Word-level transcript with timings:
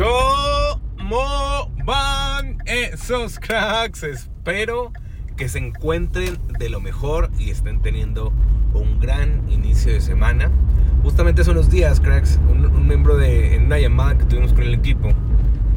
¿Cómo 0.00 1.70
van 1.84 2.56
esos 2.64 3.38
cracks? 3.38 4.02
Espero 4.02 4.94
que 5.36 5.46
se 5.50 5.58
encuentren 5.58 6.38
de 6.58 6.70
lo 6.70 6.80
mejor 6.80 7.28
y 7.38 7.50
estén 7.50 7.82
teniendo 7.82 8.32
un 8.72 8.98
gran 8.98 9.46
inicio 9.50 9.92
de 9.92 10.00
semana. 10.00 10.50
Justamente 11.02 11.42
hace 11.42 11.50
unos 11.50 11.68
días, 11.68 12.00
cracks, 12.00 12.40
un, 12.48 12.88
miembro 12.88 13.18
de 13.18 13.56
en 13.56 13.66
una 13.66 13.78
llamada 13.78 14.16
que 14.16 14.24
tuvimos 14.24 14.54
con 14.54 14.62
el 14.62 14.72
equipo, 14.72 15.10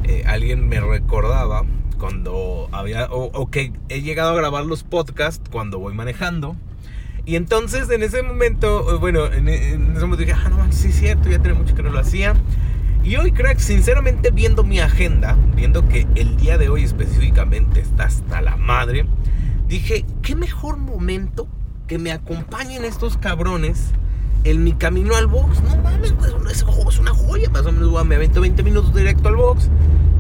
eh, 0.05 0.23
alguien 0.25 0.69
me 0.69 0.79
recordaba 0.79 1.65
cuando 1.99 2.69
había, 2.71 3.09
o, 3.11 3.51
que 3.51 3.73
he 3.89 4.03
llegado 4.03 4.31
a 4.31 4.35
grabar 4.35 4.65
los 4.65 4.85
podcasts 4.85 5.49
cuando 5.51 5.79
voy 5.79 5.95
manejando. 5.95 6.55
Y 7.25 7.35
entonces 7.35 7.89
en 7.89 8.03
ese 8.03 8.23
momento, 8.23 8.95
eh, 8.95 8.97
bueno, 8.99 9.25
en, 9.25 9.49
ese 9.49 9.77
momento 9.77 10.15
dije, 10.15 10.31
ah, 10.31 10.47
no, 10.47 10.71
sí 10.71 10.87
es 10.87 10.95
cierto, 10.95 11.29
ya 11.29 11.39
tiene 11.39 11.57
mucho 11.57 11.75
que 11.75 11.83
no 11.83 11.89
lo 11.89 11.99
hacía. 11.99 12.35
Y 13.03 13.17
hoy, 13.17 13.33
crack, 13.33 13.59
sinceramente 13.59 14.31
viendo 14.31 14.63
mi 14.63 14.79
agenda, 14.79 15.37
viendo 15.55 15.89
que 15.89 16.07
el 16.15 16.37
día 16.37 16.57
de 16.57 16.69
hoy 16.69 16.83
específicamente 16.83 17.81
está 17.81 18.05
hasta 18.05 18.41
la 18.41 18.55
madre, 18.55 19.05
dije, 19.67 20.05
qué 20.21 20.35
mejor 20.35 20.77
momento 20.77 21.49
que 21.87 21.97
me 21.97 22.13
acompañen 22.13 22.85
estos 22.85 23.17
cabrones 23.17 23.91
en 24.45 24.63
mi 24.63 24.71
camino 24.71 25.15
al 25.15 25.27
box. 25.27 25.61
No 25.63 25.75
mames, 25.77 26.13
pues 26.13 26.33
es 26.49 26.99
una 26.99 27.11
joya. 27.11 27.49
Más 27.49 27.65
o 27.65 27.73
menos 27.73 28.05
me 28.05 28.15
avento 28.15 28.39
20 28.39 28.63
minutos 28.63 28.95
directo 28.95 29.27
al 29.27 29.35
box. 29.35 29.69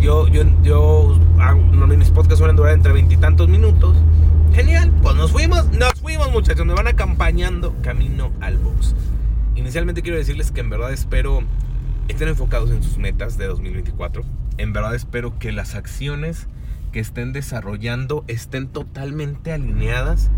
Yo, 0.01 0.27
yo, 0.27 0.43
yo, 0.61 1.17
hago, 1.39 1.61
mis 1.61 2.09
podcasts 2.09 2.39
suelen 2.39 2.57
durar 2.57 2.73
entre 2.73 2.91
20 2.91 3.13
y 3.13 3.17
tantos 3.17 3.47
minutos. 3.47 3.95
Genial, 4.53 4.91
pues 5.01 5.15
nos 5.15 5.31
fuimos, 5.31 5.71
nos 5.71 5.93
fuimos 6.01 6.31
muchachos, 6.31 6.65
me 6.65 6.73
van 6.73 6.87
acompañando 6.87 7.73
camino 7.81 8.31
al 8.41 8.57
box. 8.57 8.93
Inicialmente 9.55 10.01
quiero 10.01 10.17
decirles 10.17 10.51
que 10.51 10.59
en 10.59 10.69
verdad 10.69 10.91
espero 10.91 11.43
estén 12.07 12.27
enfocados 12.27 12.71
en 12.71 12.83
sus 12.83 12.97
metas 12.97 13.37
de 13.37 13.47
2024. 13.47 14.23
En 14.57 14.73
verdad 14.73 14.95
espero 14.95 15.37
que 15.39 15.51
las 15.51 15.75
acciones 15.75 16.47
que 16.91 16.99
estén 16.99 17.33
desarrollando 17.33 18.23
estén 18.27 18.67
totalmente 18.67 19.51
alineadas 19.51 20.29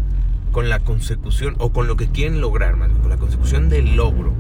con 0.52 0.70
la 0.70 0.80
consecución 0.80 1.56
o 1.60 1.74
con 1.74 1.88
lo 1.88 1.98
que 1.98 2.08
quieren 2.08 2.40
lograr, 2.40 2.78
con 2.78 3.10
la 3.10 3.18
consecución 3.18 3.68
del 3.70 3.96
logro. 3.96 4.34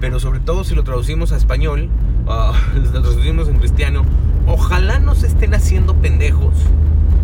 Pero 0.00 0.20
sobre 0.20 0.40
todo 0.40 0.64
si 0.64 0.74
lo 0.74 0.84
traducimos 0.84 1.32
a 1.32 1.36
español, 1.36 1.90
uh, 2.26 2.78
lo 2.78 3.02
traducimos 3.02 3.48
en 3.48 3.58
cristiano, 3.58 4.04
ojalá 4.46 4.98
no 4.98 5.14
se 5.14 5.26
estén 5.26 5.54
haciendo 5.54 5.94
pendejos 5.96 6.54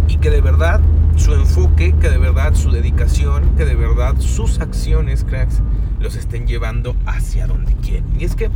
y 0.08 0.16
que 0.18 0.30
de 0.30 0.40
verdad 0.40 0.80
su 1.16 1.32
enfoque, 1.32 1.94
que 2.00 2.10
de 2.10 2.18
verdad 2.18 2.54
su 2.54 2.70
dedicación, 2.70 3.56
que 3.56 3.64
de 3.64 3.76
verdad 3.76 4.16
sus 4.18 4.60
acciones, 4.60 5.24
cracks, 5.24 5.62
los 6.00 6.16
estén 6.16 6.46
llevando 6.46 6.96
hacia 7.06 7.46
donde 7.46 7.72
quieren. 7.76 8.04
Y 8.20 8.24
es 8.24 8.34
que 8.34 8.50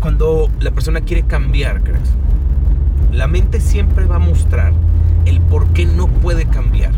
cuando 0.00 0.48
la 0.60 0.70
persona 0.70 1.00
quiere 1.00 1.24
cambiar, 1.24 1.82
cracks, 1.82 2.10
la 3.12 3.26
mente 3.26 3.60
siempre 3.60 4.06
va 4.06 4.16
a 4.16 4.20
mostrar 4.20 4.72
el 5.26 5.40
por 5.40 5.68
qué 5.68 5.86
no 5.86 6.06
puede 6.06 6.46
cambiar. 6.46 6.92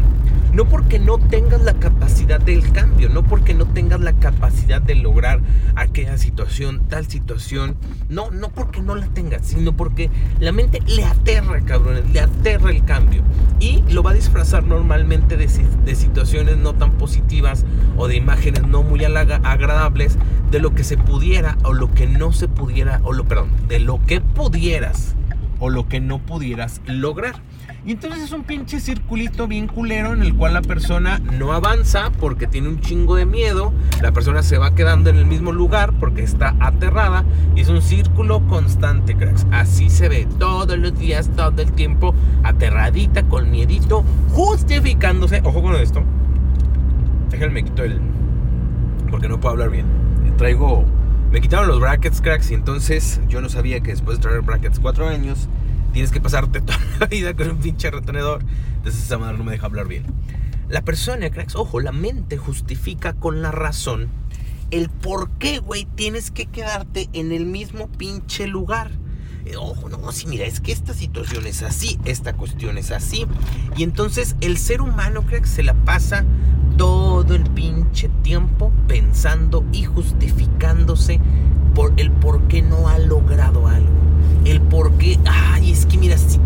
No 0.53 0.65
porque 0.69 0.99
no 0.99 1.19
tengas 1.19 1.63
la 1.63 1.75
capacidad 1.75 2.41
del 2.41 2.73
cambio, 2.73 3.09
no 3.09 3.23
porque 3.23 3.55
no 3.55 3.67
tengas 3.67 4.01
la 4.01 4.15
capacidad 4.15 4.83
de 4.83 4.97
lograr 4.97 5.41
aquella 5.77 6.19
situación, 6.19 6.89
tal 6.89 7.07
situación. 7.07 7.77
No, 8.09 8.31
no 8.33 8.51
porque 8.51 8.83
no 8.83 8.97
la 8.97 9.07
tengas, 9.07 9.47
sino 9.47 9.77
porque 9.77 10.11
la 10.41 10.51
mente 10.51 10.81
le 10.87 11.05
aterra, 11.05 11.61
cabrones, 11.61 12.11
le 12.11 12.21
aterra 12.21 12.71
el 12.71 12.85
cambio. 12.85 13.23
Y 13.61 13.83
lo 13.93 14.03
va 14.03 14.11
a 14.11 14.15
disfrazar 14.15 14.65
normalmente 14.65 15.37
de, 15.37 15.49
situaciones 15.95 16.57
no 16.57 16.75
tan 16.75 16.93
positivas 16.93 17.65
o 17.97 18.09
de 18.09 18.17
imágenes 18.17 18.67
no 18.67 18.83
muy 18.83 19.05
agradables 19.05 20.19
de 20.51 20.59
lo 20.59 20.75
que 20.75 20.83
se 20.83 20.97
pudiera 20.97 21.59
o 21.63 21.73
lo 21.73 21.93
que 21.93 22.07
no 22.07 22.33
se 22.33 22.49
pudiera, 22.49 23.01
o 23.05 23.13
lo, 23.13 23.25
perdón, 23.25 23.51
de 23.69 23.79
lo 23.79 24.05
que 24.05 24.21
pudieras 24.21 25.15
o 25.61 25.71
lo 25.71 25.87
que 25.89 26.01
no 26.01 26.19
pudieras 26.19 26.81
lograr. 26.87 27.37
Y 27.85 27.93
entonces 27.93 28.25
es 28.25 28.33
un 28.33 28.45
pinche 28.45 28.79
circulito 28.79 29.49
bien 29.49 29.67
culero 29.67 30.13
en 30.13 30.23
el 30.23 30.35
cual 30.37 30.53
la 30.53 30.61
persona 30.61 31.19
no 31.19 31.53
avanza 31.53 32.11
porque 32.21 32.47
tiene 32.47 32.69
un 32.69 32.81
chingo 32.81 33.17
de 33.17 33.25
miedo, 33.25 33.73
la 34.03 34.13
persona 34.13 34.43
se 34.43 34.59
va 34.59 34.75
quedando 34.75 35.09
en 35.09 35.17
el 35.17 35.25
mismo 35.25 35.51
lugar 35.51 35.95
porque 35.99 36.23
está 36.23 36.55
aterrada 36.61 37.25
y 37.57 37.63
es 37.63 37.69
un 37.69 37.81
círculo 37.81 38.47
constante, 38.49 39.17
cracks. 39.17 39.47
Así 39.51 39.89
se 39.89 40.11
ve 40.11 40.29
todos 40.39 40.79
los 40.79 40.99
días, 40.99 41.31
todo 41.35 41.63
el 41.63 41.73
tiempo, 41.73 42.15
aterradita, 42.43 43.23
con 43.23 43.51
miedito, 43.51 44.05
justificándose. 44.31 45.41
Ojo 45.45 45.63
con 45.63 45.75
esto. 45.77 46.03
Déjenme 47.31 47.65
quito 47.65 47.83
el... 47.83 47.99
porque 49.11 49.29
no 49.29 49.41
puedo 49.41 49.53
hablar 49.53 49.71
bien. 49.71 49.87
Traigo 50.37 50.85
me 51.31 51.41
quitaron 51.41 51.69
los 51.69 51.79
brackets, 51.79 52.21
cracks, 52.21 52.51
y 52.51 52.55
entonces 52.55 53.21
yo 53.29 53.41
no 53.41 53.49
sabía 53.49 53.79
que 53.81 53.93
después 53.93 54.19
de 54.19 54.23
traer 54.23 54.41
brackets 54.41 54.81
cuatro 54.81 55.07
años, 55.07 55.49
tienes 55.93 56.11
que 56.11 56.21
pasarte 56.21 56.61
toda 56.61 56.79
la 57.01 57.07
vida 57.07 57.35
con 57.35 57.51
un 57.51 57.59
pinche 57.59 57.91
retenedor. 57.91 58.45
Entonces 58.77 59.05
esa 59.05 59.19
manera 59.19 59.39
no 59.39 59.45
me 59.45 59.53
deja 59.53 59.67
hablar 59.67 59.89
bien. 59.89 60.05
La 60.69 60.83
persona, 60.83 61.31
cracks, 61.31 61.57
ojo, 61.57 61.81
la 61.81 61.93
mente 61.93 62.37
justifica 62.37 63.13
con 63.13 63.43
la 63.43 63.51
razón 63.51 64.09
el 64.71 64.89
por 64.89 65.31
qué, 65.33 65.59
güey, 65.59 65.85
tienes 65.85 66.31
que 66.31 66.47
quedarte 66.47 67.09
en 67.13 67.33
el 67.33 67.47
mismo 67.47 67.89
pinche 67.89 68.47
lugar. 68.47 68.91
Eh, 69.45 69.57
ojo, 69.57 69.89
no, 69.89 70.13
sí, 70.13 70.27
mira, 70.27 70.47
es 70.47 70.61
que 70.61 70.73
esta 70.73 70.95
situación 70.95 71.47
es 71.47 71.63
así, 71.63 71.99
esta 72.05 72.35
cuestión 72.35 72.79
es 72.79 72.91
así. 72.91 73.27
Y 73.77 73.83
entonces 73.83 74.37
el 74.41 74.59
ser 74.59 74.81
humano, 74.81 75.25
cracks, 75.27 75.51
se 75.51 75.63
la 75.63 75.75
pasa 75.75 76.25
todo 76.77 77.35
el 77.35 77.45
pinche 77.51 78.09
tiempo 78.23 78.73
pensando 78.87 79.65
y 79.73 79.85
justificándose 79.85 81.21
por 81.75 81.93
el 81.97 82.11
por 82.11 82.47
qué 82.49 82.63
no 82.63 82.89
ha 82.89 82.99
logrado 82.99 83.67
algo. 83.67 84.10
El 84.45 84.61
por 84.61 84.93
qué, 84.95 85.19
ay, 85.27 85.73
es 85.73 85.87
que 85.87 85.99
mira, 85.99 86.17
si, 86.19 86.41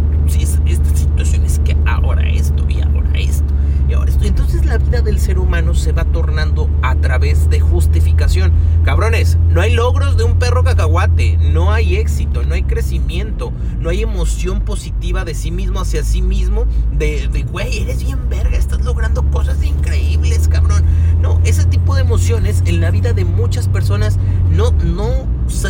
esta 0.66 0.96
situación 0.96 1.44
es 1.44 1.58
que 1.60 1.76
ahora 1.86 2.28
esto 2.28 2.64
y 2.68 2.80
ahora 2.80 3.10
esto 3.14 3.54
y 3.88 3.92
ahora 3.92 4.10
esto. 4.10 4.24
Entonces 4.24 4.64
la 4.64 4.78
vida 4.78 5.02
del 5.02 5.20
ser 5.20 5.38
humano 5.38 5.74
se 5.74 5.92
va 5.92 6.04
tornando 6.04 6.68
a 6.82 6.94
través 6.96 7.50
de 7.50 7.60
justificación. 7.60 8.52
Cabrones, 8.84 9.38
no 9.48 9.60
hay 9.60 9.72
logros 9.72 10.16
de 10.16 10.24
un 10.24 10.38
perro 10.38 10.64
cacahuate, 10.64 11.36
no 11.36 11.72
hay 11.72 11.96
éxito, 11.96 12.42
no 12.42 12.54
hay 12.54 12.62
crecimiento, 12.62 13.52
no 13.78 13.90
hay 13.90 14.02
emoción 14.02 14.62
positiva 14.62 15.24
de 15.24 15.34
sí 15.34 15.50
mismo 15.50 15.80
hacia 15.80 16.02
sí 16.02 16.22
mismo, 16.22 16.66
de 16.92 17.28
güey, 17.50 17.82
eres 17.82 18.02
bien 18.02 18.28
verga, 18.28 18.56
estás 18.56 18.84
logrando 18.84 19.22
cosas 19.30 19.62
increíbles, 19.62 20.48
cabrón. 20.48 20.84
No, 21.24 21.40
ese 21.42 21.64
tipo 21.64 21.94
de 21.94 22.02
emociones 22.02 22.62
en 22.66 22.82
la 22.82 22.90
vida 22.90 23.14
de 23.14 23.24
muchas 23.24 23.66
personas 23.66 24.18
no, 24.50 24.72
no, 24.72 25.26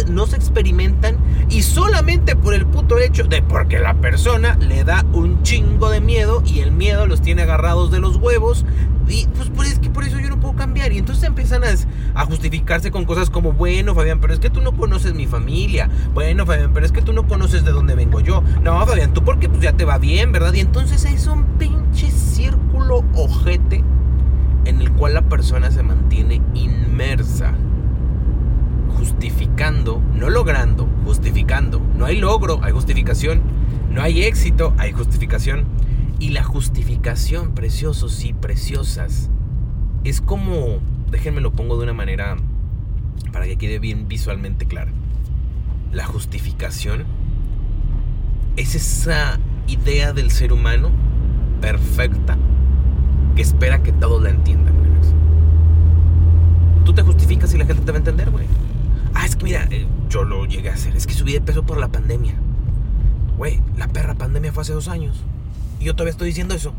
no 0.09 0.27
se 0.27 0.35
experimentan 0.35 1.17
y 1.49 1.63
solamente 1.63 2.35
por 2.35 2.55
el 2.55 2.67
puto 2.67 2.99
hecho 2.99 3.23
de 3.23 3.41
porque 3.41 3.79
la 3.79 3.95
persona 3.95 4.57
le 4.57 4.83
da 4.83 5.07
un 5.13 5.45
chingo 5.45 5.91
de 5.91 6.01
miedo 6.01 6.43
y 6.45 6.59
el 6.59 6.73
miedo 6.73 7.07
los 7.07 7.23
tiene 7.23 7.43
agarrados 7.43 7.93
de 7.93 8.01
los 8.01 8.17
huevos 8.17 8.67
y 9.07 9.29
pues, 9.29 9.49
pues 9.55 9.71
es 9.71 9.79
por 9.91 10.03
eso 10.03 10.19
yo 10.19 10.29
no 10.29 10.41
puedo 10.41 10.57
cambiar. 10.57 10.93
Y 10.93 10.99
entonces 10.99 11.23
empiezan 11.23 11.63
a, 11.63 12.25
justificarse 12.27 12.91
con 12.91 13.05
cosas 13.05 13.31
como 13.31 13.53
bueno 13.53 13.95
Fabián 13.95 14.19
pero 14.19 14.35
es 14.35 14.41
que 14.41 14.51
tú 14.51 14.61
no 14.61 14.77
conoces 14.77 15.15
mi 15.15 15.29
familia. 15.29 15.89
Bueno 16.15 16.47
Fabián 16.47 16.73
pero 16.75 16.85
es 16.85 16.91
que 16.91 17.01
tú 17.01 17.13
no 17.13 17.29
conoces 17.29 17.65
de 17.65 17.71
dónde 17.71 17.95
vengo 17.95 18.19
yo. 18.19 18.43
No 18.61 18.85
Fabián 18.85 19.15
tú 19.15 19.23
porque 19.23 19.49
pues 19.49 19.63
ya 19.63 19.73
te 19.73 19.85
va 19.85 19.99
bien 19.99 20.33
verdad 20.33 20.53
y 20.53 20.59
entonces 20.59 21.05
es 21.05 21.29
un 21.29 21.45
pinche 21.59 22.11
círculo 22.11 23.05
ojete 23.15 23.85
en 24.65 24.81
el 24.81 24.93
cual 24.93 25.15
la 25.15 25.23
persona 25.23 25.71
se 25.71 25.83
mantiene 25.83 26.41
inmersa 26.55 27.55
justificando, 28.99 30.03
no 30.15 30.31
logrando, 30.31 30.89
justificando. 31.05 31.81
No 31.97 32.07
hay 32.07 32.19
logro, 32.19 32.61
hay 32.63 32.73
justificación. 32.73 33.43
No 33.91 34.03
hay 34.03 34.23
éxito, 34.23 34.75
hay 34.79 34.93
justificación. 34.93 35.65
Y 36.19 36.31
la 36.31 36.43
justificación, 36.43 37.55
preciosos 37.55 38.25
y 38.25 38.33
preciosas, 38.33 39.31
es 40.05 40.21
como, 40.21 40.79
déjenme 41.11 41.41
lo 41.41 41.53
pongo 41.53 41.77
de 41.77 41.85
una 41.85 41.93
manera 41.93 42.37
para 43.33 43.47
que 43.47 43.57
quede 43.57 43.79
bien 43.79 44.09
visualmente 44.09 44.67
clara. 44.67 44.93
La 45.93 46.07
justificación 46.07 47.05
es 48.57 48.75
esa 48.75 49.39
idea 49.67 50.13
del 50.13 50.31
ser 50.31 50.53
humano 50.53 50.91
perfecta 51.61 52.39
que 53.35 53.43
espera 53.43 53.83
que 53.83 53.93
todos 53.93 54.23
la 54.23 54.31
entiendan. 54.31 54.75
Tú 56.85 56.93
te 56.93 57.03
justificas 57.03 57.53
y 57.55 57.59
la 57.59 57.65
gente 57.65 57.83
te 57.83 57.93
va 57.93 57.97
a 57.97 57.99
entender, 57.99 58.31
güey. 58.31 58.47
Ah, 59.15 59.25
es 59.25 59.37
que 59.37 59.45
mira, 59.45 59.67
eh, 59.71 59.87
yo 60.11 60.25
lo 60.25 60.45
llegué 60.45 60.69
a 60.69 60.75
hacer. 60.75 60.95
Es 60.95 61.07
que 61.07 61.15
subí 61.15 61.33
de 61.33 61.41
peso 61.41 61.65
por 61.65 61.79
la 61.79 61.89
pandemia. 61.89 62.35
Güey, 63.39 63.61
la 63.77 63.89
perra 63.89 64.15
pandemia 64.15 64.53
fue 64.53 64.63
hace 64.63 64.75
dos 64.75 64.89
años. 64.89 65.17
Y 65.81 65.85
yo 65.85 65.95
todavía 65.95 66.11
estoy 66.11 66.29
diciendo 66.29 66.55
eso. 66.55 66.75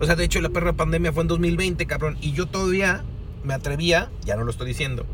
O 0.00 0.06
sea, 0.06 0.16
de 0.16 0.24
hecho, 0.24 0.40
la 0.40 0.48
perra 0.48 0.72
pandemia 0.72 1.12
fue 1.12 1.22
en 1.22 1.28
2020, 1.28 1.86
cabrón. 1.86 2.16
Y 2.20 2.32
yo 2.32 2.46
todavía 2.46 3.04
me 3.44 3.54
atrevía, 3.54 4.10
ya 4.24 4.36
no 4.36 4.44
lo 4.44 4.50
estoy 4.50 4.66
diciendo. 4.66 5.06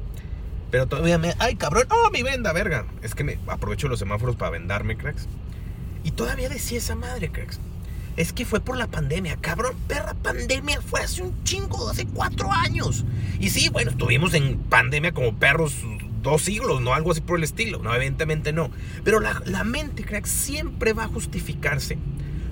Pero 0.71 0.87
todavía 0.87 1.19
me. 1.19 1.35
¡Ay, 1.39 1.57
cabrón! 1.57 1.85
¡Oh, 1.91 2.11
mi 2.13 2.23
venda, 2.23 2.53
verga! 2.53 2.87
Es 3.03 3.15
que 3.15 3.25
me 3.25 3.39
aprovecho 3.49 3.89
los 3.89 3.99
semáforos 3.99 4.37
para 4.37 4.53
vendarme, 4.53 4.97
cracks. 4.97 5.27
Y 6.05 6.13
todavía 6.13 6.49
decía 6.49 6.79
esa 6.79 6.95
madre, 6.95 7.31
cracks. 7.31 7.59
Es 8.17 8.33
que 8.33 8.45
fue 8.45 8.61
por 8.61 8.77
la 8.77 8.87
pandemia, 8.87 9.37
cabrón. 9.37 9.75
Perra 9.89 10.15
pandemia 10.15 10.81
fue 10.83 11.01
hace 11.01 11.23
un 11.23 11.45
chingo, 11.45 11.89
hace 11.89 12.07
cuatro 12.07 12.53
años. 12.53 13.05
Y 13.39 13.51
sí, 13.51 13.69
bueno, 13.69 13.93
estuvimos 13.93 14.35
en 14.35 14.59
pandemia 14.59 15.13
como 15.13 15.35
perros 15.35 15.77
dos 16.23 16.43
siglos, 16.43 16.81
¿no? 16.81 16.93
Algo 16.93 17.13
así 17.13 17.21
por 17.21 17.39
el 17.39 17.45
estilo. 17.45 17.79
No, 17.79 17.95
evidentemente 17.95 18.53
no. 18.53 18.71
Pero 19.05 19.21
la, 19.21 19.43
la 19.47 19.65
mente, 19.65 20.05
cracks, 20.05 20.31
siempre 20.31 20.93
va 20.93 21.05
a 21.05 21.09
justificarse 21.09 21.99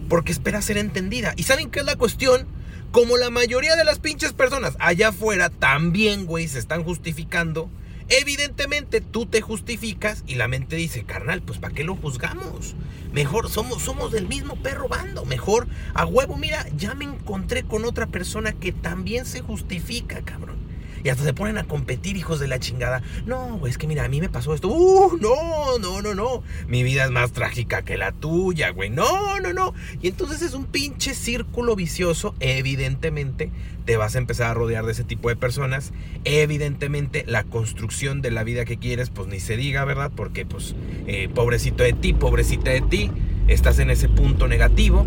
porque 0.09 0.33
espera 0.33 0.63
ser 0.63 0.79
entendida. 0.79 1.35
¿Y 1.37 1.45
saben 1.45 1.71
qué 1.71 1.81
es 1.81 1.87
la 1.87 1.97
cuestión? 1.97 2.47
Como 2.91 3.19
la 3.19 3.31
mayoría 3.31 3.77
de 3.77 3.85
las 3.85 3.99
pinches 3.99 4.33
personas 4.33 4.77
allá 4.81 5.09
afuera 5.09 5.51
también, 5.51 6.25
güey, 6.25 6.49
se 6.49 6.59
están 6.59 6.83
justificando. 6.85 7.71
Evidentemente 8.11 9.03
tú 9.03 9.27
te 9.27 9.43
justificas 9.43 10.25
y 10.27 10.37
la 10.37 10.49
mente 10.49 10.77
dice, 10.77 11.05
carnal, 11.05 11.43
pues 11.43 11.59
¿para 11.59 11.75
qué 11.75 11.85
lo 11.85 11.95
juzgamos? 11.95 12.75
Mejor 13.13 13.51
somos, 13.51 13.83
somos 13.83 14.13
del 14.13 14.27
mismo 14.27 14.57
perro 14.57 14.89
bando. 14.89 15.27
Mejor 15.27 15.69
a 15.93 16.07
huevo, 16.07 16.37
mira, 16.37 16.67
ya 16.77 16.95
me 16.95 17.05
encontré 17.05 17.65
con 17.65 17.85
otra 17.85 18.07
persona 18.07 18.53
que 18.53 18.73
también 18.73 19.27
se 19.27 19.43
justifica, 19.43 20.23
cabrón. 20.23 20.58
Y 21.05 21.09
hasta 21.09 21.25
se 21.25 21.35
ponen 21.35 21.59
a 21.59 21.65
competir, 21.65 22.17
hijos 22.17 22.41
de 22.41 22.49
la 22.49 22.59
chingada. 22.59 23.03
No, 23.27 23.59
güey, 23.59 23.71
es 23.71 23.79
que 23.79 23.87
mira, 23.87 24.05
a 24.05 24.09
mí 24.09 24.21
me 24.21 24.29
pasó 24.29 24.55
esto. 24.55 24.69
Uh, 24.69 25.17
no, 25.21 25.79
no, 25.79 26.03
no, 26.03 26.15
no. 26.15 26.43
Mi 26.67 26.83
vida 26.83 27.05
es 27.05 27.11
más 27.11 27.33
trágica 27.33 27.83
que 27.83 27.97
la 27.97 28.13
tuya, 28.13 28.71
güey. 28.71 28.91
No, 28.91 29.41
no, 29.41 29.53
no. 29.53 29.75
Y 30.01 30.09
entonces 30.09 30.43
es 30.43 30.55
un 30.55 30.65
pinche 30.65 31.15
círculo 31.15 31.77
vicioso. 31.77 32.35
Evidentemente, 32.41 33.51
te 33.85 33.97
vas 33.97 34.15
a 34.15 34.19
empezar 34.19 34.51
a 34.51 34.55
rodear 34.55 34.85
de 34.85 34.93
ese 34.93 35.05
tipo 35.05 35.29
de 35.29 35.37
personas. 35.37 35.93
Evidentemente, 36.25 37.25
la 37.27 37.45
construcción 37.45 38.21
de 38.21 38.31
la 38.31 38.45
vida 38.45 38.65
que 38.65 38.79
quieres, 38.79 39.11
pues 39.11 39.29
ni 39.29 39.41
se 39.41 39.57
diga, 39.57 39.85
¿verdad? 39.85 40.11
Porque, 40.15 40.45
pues, 40.45 40.75
eh, 41.07 41.29
pobrecito 41.35 41.85
de 41.85 41.93
ti, 41.93 42.13
pobrecita 42.13 42.71
de 42.71 42.81
ti, 42.81 43.11
estás 43.47 43.79
en 43.79 43.91
ese 43.91 44.09
punto 44.09 44.49
negativo. 44.49 45.07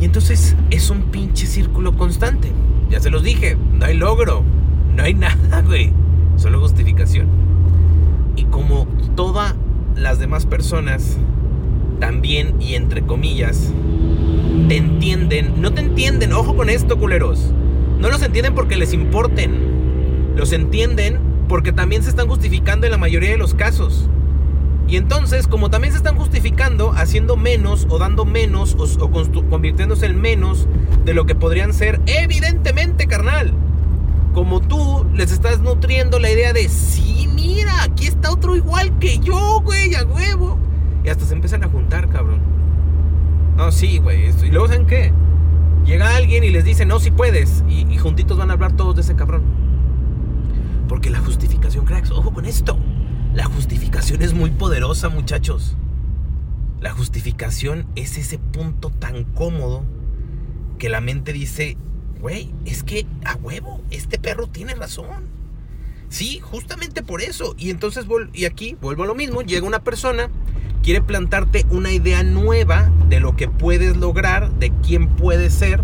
Y 0.00 0.04
entonces 0.06 0.56
es 0.70 0.90
un 0.90 1.10
pinche 1.10 1.46
círculo 1.46 1.96
constante. 1.96 2.50
Ya 2.88 3.00
se 3.00 3.10
los 3.10 3.22
dije, 3.22 3.56
no 3.74 3.84
hay 3.84 3.96
logro, 3.96 4.42
no 4.94 5.02
hay 5.02 5.14
nada, 5.14 5.62
güey. 5.62 5.92
Solo 6.36 6.60
justificación. 6.60 7.28
Y 8.36 8.44
como 8.44 8.86
todas 9.14 9.54
las 9.94 10.18
demás 10.18 10.46
personas, 10.46 11.18
también 11.98 12.60
y 12.60 12.74
entre 12.74 13.02
comillas, 13.02 13.72
te 14.68 14.76
entienden. 14.76 15.60
No 15.60 15.72
te 15.72 15.82
entienden, 15.82 16.32
ojo 16.32 16.56
con 16.56 16.70
esto, 16.70 16.98
culeros. 16.98 17.52
No 17.98 18.08
los 18.08 18.22
entienden 18.22 18.54
porque 18.54 18.76
les 18.76 18.94
importen. 18.94 20.34
Los 20.36 20.52
entienden 20.52 21.18
porque 21.48 21.72
también 21.72 22.02
se 22.02 22.10
están 22.10 22.28
justificando 22.28 22.86
en 22.86 22.92
la 22.92 22.98
mayoría 22.98 23.30
de 23.30 23.36
los 23.36 23.54
casos. 23.54 24.08
Y 24.88 24.96
entonces, 24.96 25.46
como 25.46 25.70
también 25.70 25.92
se 25.92 25.98
están 25.98 26.16
justificando, 26.16 26.92
haciendo 26.92 27.36
menos 27.36 27.86
o 27.90 27.98
dando 27.98 28.24
menos 28.24 28.74
o, 28.78 29.10
convirtiéndose 29.48 30.06
en 30.06 30.20
menos 30.20 30.66
de 31.04 31.14
lo 31.14 31.26
que 31.26 31.34
podrían 31.34 31.72
ser, 31.74 32.00
evidentemente, 32.06 33.06
carnal 33.06 33.52
como 34.32 34.60
tú 34.60 35.06
les 35.14 35.32
estás 35.32 35.60
nutriendo 35.60 36.18
la 36.18 36.30
idea 36.30 36.52
de, 36.52 36.68
sí, 36.68 37.28
mira, 37.34 37.82
aquí 37.82 38.06
está 38.06 38.30
otro 38.30 38.56
igual 38.56 38.98
que 38.98 39.18
yo, 39.18 39.60
güey, 39.62 39.94
a 39.94 40.04
huevo. 40.04 40.58
Y 41.04 41.08
hasta 41.08 41.24
se 41.24 41.34
empiezan 41.34 41.64
a 41.64 41.68
juntar, 41.68 42.08
cabrón. 42.08 42.40
No, 43.56 43.72
sí, 43.72 43.98
güey. 43.98 44.30
Y 44.42 44.50
luego, 44.50 44.68
¿saben 44.68 44.86
qué? 44.86 45.12
Llega 45.84 46.16
alguien 46.16 46.44
y 46.44 46.50
les 46.50 46.64
dice, 46.64 46.84
no, 46.84 47.00
si 47.00 47.10
puedes. 47.10 47.64
Y, 47.68 47.86
y, 47.92 47.98
juntitos 47.98 48.38
van 48.38 48.50
a 48.50 48.54
hablar 48.54 48.72
todos 48.72 48.94
de 48.96 49.02
ese 49.02 49.16
cabrón. 49.16 49.42
Porque 50.88 51.10
la 51.10 51.20
justificación, 51.20 51.84
cracks, 51.84 52.10
ojo 52.10 52.32
con 52.32 52.44
esto. 52.44 52.78
La 53.34 53.44
justificación 53.44 54.22
es 54.22 54.34
muy 54.34 54.50
poderosa, 54.50 55.08
muchachos. 55.08 55.76
La 56.80 56.90
justificación 56.90 57.86
es 57.96 58.16
ese 58.16 58.38
punto 58.38 58.90
tan 58.90 59.24
cómodo 59.24 59.84
que 60.78 60.88
la 60.88 61.00
mente 61.00 61.32
dice, 61.32 61.76
güey, 62.20 62.52
es 62.64 62.82
que 62.82 63.06
a 63.24 63.36
huevo, 63.36 63.80
este 63.90 64.18
perro 64.18 64.46
tiene 64.46 64.74
razón. 64.74 65.28
Sí, 66.08 66.40
justamente 66.40 67.02
por 67.02 67.22
eso. 67.22 67.54
Y 67.56 67.70
entonces, 67.70 68.04
y 68.32 68.44
aquí 68.44 68.76
vuelvo 68.80 69.04
a 69.04 69.06
lo 69.06 69.14
mismo, 69.14 69.42
llega 69.42 69.66
una 69.66 69.82
persona, 69.82 70.28
quiere 70.82 71.00
plantarte 71.00 71.64
una 71.70 71.92
idea 71.92 72.22
nueva 72.22 72.90
de 73.08 73.20
lo 73.20 73.36
que 73.36 73.48
puedes 73.48 73.96
lograr, 73.96 74.50
de 74.52 74.72
quién 74.84 75.08
puedes 75.08 75.54
ser, 75.54 75.80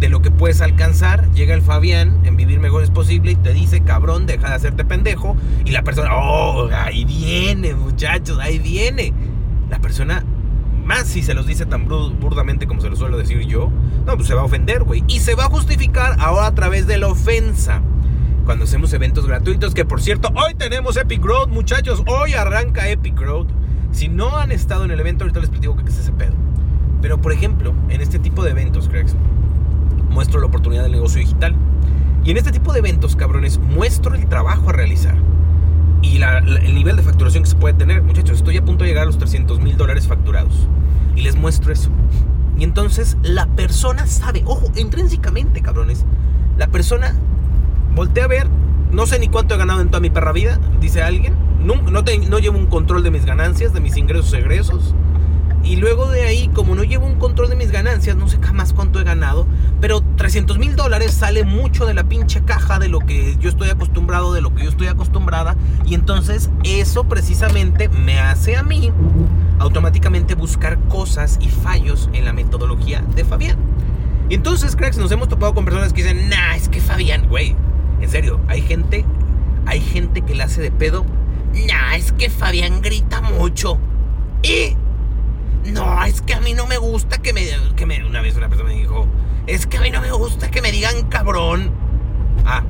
de 0.00 0.08
lo 0.08 0.22
que 0.22 0.30
puedes 0.30 0.62
alcanzar. 0.62 1.30
Llega 1.32 1.54
el 1.54 1.62
Fabián 1.62 2.22
en 2.24 2.36
Vivir 2.36 2.58
Mejor 2.58 2.82
es 2.82 2.90
Posible 2.90 3.32
y 3.32 3.36
te 3.36 3.52
dice, 3.52 3.82
cabrón, 3.82 4.26
deja 4.26 4.48
de 4.48 4.54
hacerte 4.54 4.84
pendejo. 4.84 5.36
Y 5.66 5.72
la 5.72 5.82
persona, 5.82 6.16
oh, 6.16 6.68
ahí 6.72 7.04
viene, 7.04 7.74
muchachos, 7.74 8.38
ahí 8.40 8.58
viene. 8.58 9.12
La 9.68 9.78
persona 9.78 10.24
más 10.90 11.06
si 11.06 11.22
se 11.22 11.34
los 11.34 11.46
dice 11.46 11.66
tan 11.66 11.86
burdamente 11.86 12.66
como 12.66 12.80
se 12.80 12.90
lo 12.90 12.96
suelo 12.96 13.16
decir 13.16 13.38
yo, 13.46 13.70
no, 14.06 14.16
pues 14.16 14.26
se 14.26 14.34
va 14.34 14.40
a 14.40 14.44
ofender, 14.44 14.82
güey. 14.82 15.04
Y 15.06 15.20
se 15.20 15.36
va 15.36 15.44
a 15.44 15.48
justificar 15.48 16.16
ahora 16.18 16.48
a 16.48 16.54
través 16.56 16.88
de 16.88 16.98
la 16.98 17.06
ofensa. 17.06 17.80
Cuando 18.44 18.64
hacemos 18.64 18.92
eventos 18.92 19.24
gratuitos, 19.24 19.72
que 19.72 19.84
por 19.84 20.02
cierto, 20.02 20.30
hoy 20.34 20.54
tenemos 20.54 20.96
Epic 20.96 21.24
Road, 21.24 21.46
muchachos. 21.46 22.02
Hoy 22.08 22.34
arranca 22.34 22.88
Epic 22.88 23.16
Road. 23.20 23.46
Si 23.92 24.08
no 24.08 24.36
han 24.36 24.50
estado 24.50 24.84
en 24.84 24.90
el 24.90 24.98
evento, 24.98 25.22
ahorita 25.22 25.38
les 25.38 25.50
platico 25.50 25.76
qué 25.76 25.84
es 25.88 25.96
ese 25.96 26.10
pedo. 26.10 26.34
Pero 27.00 27.20
por 27.20 27.30
ejemplo, 27.30 27.72
en 27.88 28.00
este 28.00 28.18
tipo 28.18 28.42
de 28.42 28.50
eventos, 28.50 28.88
cracks, 28.88 29.14
muestro 30.10 30.40
la 30.40 30.46
oportunidad 30.46 30.82
del 30.82 30.92
negocio 30.92 31.20
digital. 31.20 31.54
Y 32.24 32.32
en 32.32 32.36
este 32.36 32.50
tipo 32.50 32.72
de 32.72 32.80
eventos, 32.80 33.14
cabrones, 33.14 33.58
muestro 33.58 34.16
el 34.16 34.26
trabajo 34.26 34.70
a 34.70 34.72
realizar 34.72 35.29
y 36.02 36.22
el 36.22 36.74
nivel 36.74 36.96
de 36.96 37.02
facturación 37.02 37.44
que 37.44 37.50
se 37.50 37.56
puede 37.56 37.74
tener. 37.74 38.02
Muchachos, 38.02 38.38
estoy 38.38 38.56
a 38.56 38.64
punto 38.64 38.84
de 38.84 38.90
llegar 38.90 39.04
a 39.04 39.06
los 39.06 39.18
300 39.18 39.60
mil 39.60 39.76
dólares 39.76 40.06
facturados. 40.06 40.68
Y 41.16 41.22
les 41.22 41.36
muestro 41.36 41.72
eso. 41.72 41.90
Y 42.58 42.64
entonces 42.64 43.16
la 43.22 43.46
persona 43.46 44.06
sabe, 44.06 44.42
ojo, 44.46 44.70
intrínsecamente, 44.76 45.60
cabrones. 45.60 46.04
La 46.56 46.68
persona 46.68 47.14
voltea 47.94 48.24
a 48.24 48.28
ver, 48.28 48.48
no 48.92 49.06
sé 49.06 49.18
ni 49.18 49.28
cuánto 49.28 49.54
he 49.54 49.58
ganado 49.58 49.80
en 49.80 49.88
toda 49.88 50.00
mi 50.00 50.10
perra 50.10 50.32
vida, 50.32 50.58
dice 50.80 51.02
alguien. 51.02 51.34
No, 51.60 51.76
no, 51.82 52.02
no 52.02 52.38
llevo 52.38 52.58
un 52.58 52.66
control 52.66 53.02
de 53.02 53.10
mis 53.10 53.24
ganancias, 53.24 53.72
de 53.72 53.80
mis 53.80 53.96
ingresos 53.96 54.32
egresos. 54.32 54.94
Y 55.62 55.76
luego 55.76 56.10
de 56.10 56.22
ahí, 56.22 56.48
como 56.48 56.74
no 56.74 56.84
llevo 56.84 57.06
un 57.06 57.16
control 57.16 57.50
de 57.50 57.56
mis 57.56 57.70
ganancias, 57.70 58.16
no 58.16 58.28
sé 58.28 58.38
jamás 58.40 58.72
cuánto 58.72 58.98
he 59.00 59.04
ganado, 59.04 59.46
pero 59.80 60.02
300 60.16 60.58
mil 60.58 60.74
dólares 60.74 61.12
sale 61.12 61.44
mucho 61.44 61.86
de 61.86 61.94
la 61.94 62.04
pinche 62.04 62.42
caja 62.42 62.78
de 62.78 62.88
lo 62.88 63.00
que 63.00 63.36
yo 63.38 63.50
estoy 63.50 63.68
acostumbrado, 63.68 64.32
de 64.32 64.40
lo 64.40 64.54
que 64.54 64.64
yo 64.64 64.70
estoy 64.70 64.88
acostumbrada. 64.88 65.56
Y 65.84 65.94
entonces 65.94 66.50
eso 66.64 67.04
precisamente 67.04 67.88
me 67.88 68.18
hace 68.18 68.56
a 68.56 68.62
mí 68.62 68.90
automáticamente 69.58 70.34
buscar 70.34 70.78
cosas 70.88 71.38
y 71.40 71.48
fallos 71.48 72.08
en 72.14 72.24
la 72.24 72.32
metodología 72.32 73.02
de 73.14 73.24
Fabián. 73.24 73.58
Y 74.30 74.34
entonces, 74.34 74.76
cracks, 74.76 74.96
nos 74.96 75.10
hemos 75.12 75.28
topado 75.28 75.54
con 75.54 75.64
personas 75.64 75.92
que 75.92 76.02
dicen, 76.02 76.28
nah, 76.30 76.54
es 76.54 76.68
que 76.68 76.80
Fabián, 76.80 77.28
güey, 77.28 77.56
en 78.00 78.08
serio, 78.08 78.40
hay 78.48 78.62
gente, 78.62 79.04
hay 79.66 79.80
gente 79.80 80.22
que 80.22 80.34
le 80.34 80.44
hace 80.44 80.62
de 80.62 80.70
pedo, 80.70 81.04
nah, 81.52 81.96
es 81.96 82.12
que 82.12 82.30
Fabián 82.30 82.80
grita 82.80 83.20
mucho. 83.20 83.76
Y 84.42 84.76
no, 85.64 86.04
es 86.04 86.22
que 86.22 86.34
a 86.34 86.40
mí 86.40 86.54
no 86.54 86.66
me 86.66 86.78
gusta 86.78 87.18
que 87.18 87.32
me, 87.32 87.46
que 87.76 87.86
me. 87.86 88.04
Una 88.04 88.20
vez 88.20 88.36
una 88.36 88.48
persona 88.48 88.70
me 88.70 88.76
dijo: 88.76 89.06
Es 89.46 89.66
que 89.66 89.78
a 89.78 89.80
mí 89.80 89.90
no 89.90 90.00
me 90.00 90.12
gusta 90.12 90.50
que 90.50 90.62
me 90.62 90.72
digan 90.72 91.08
cabrón. 91.08 91.70
Ah, 92.46 92.62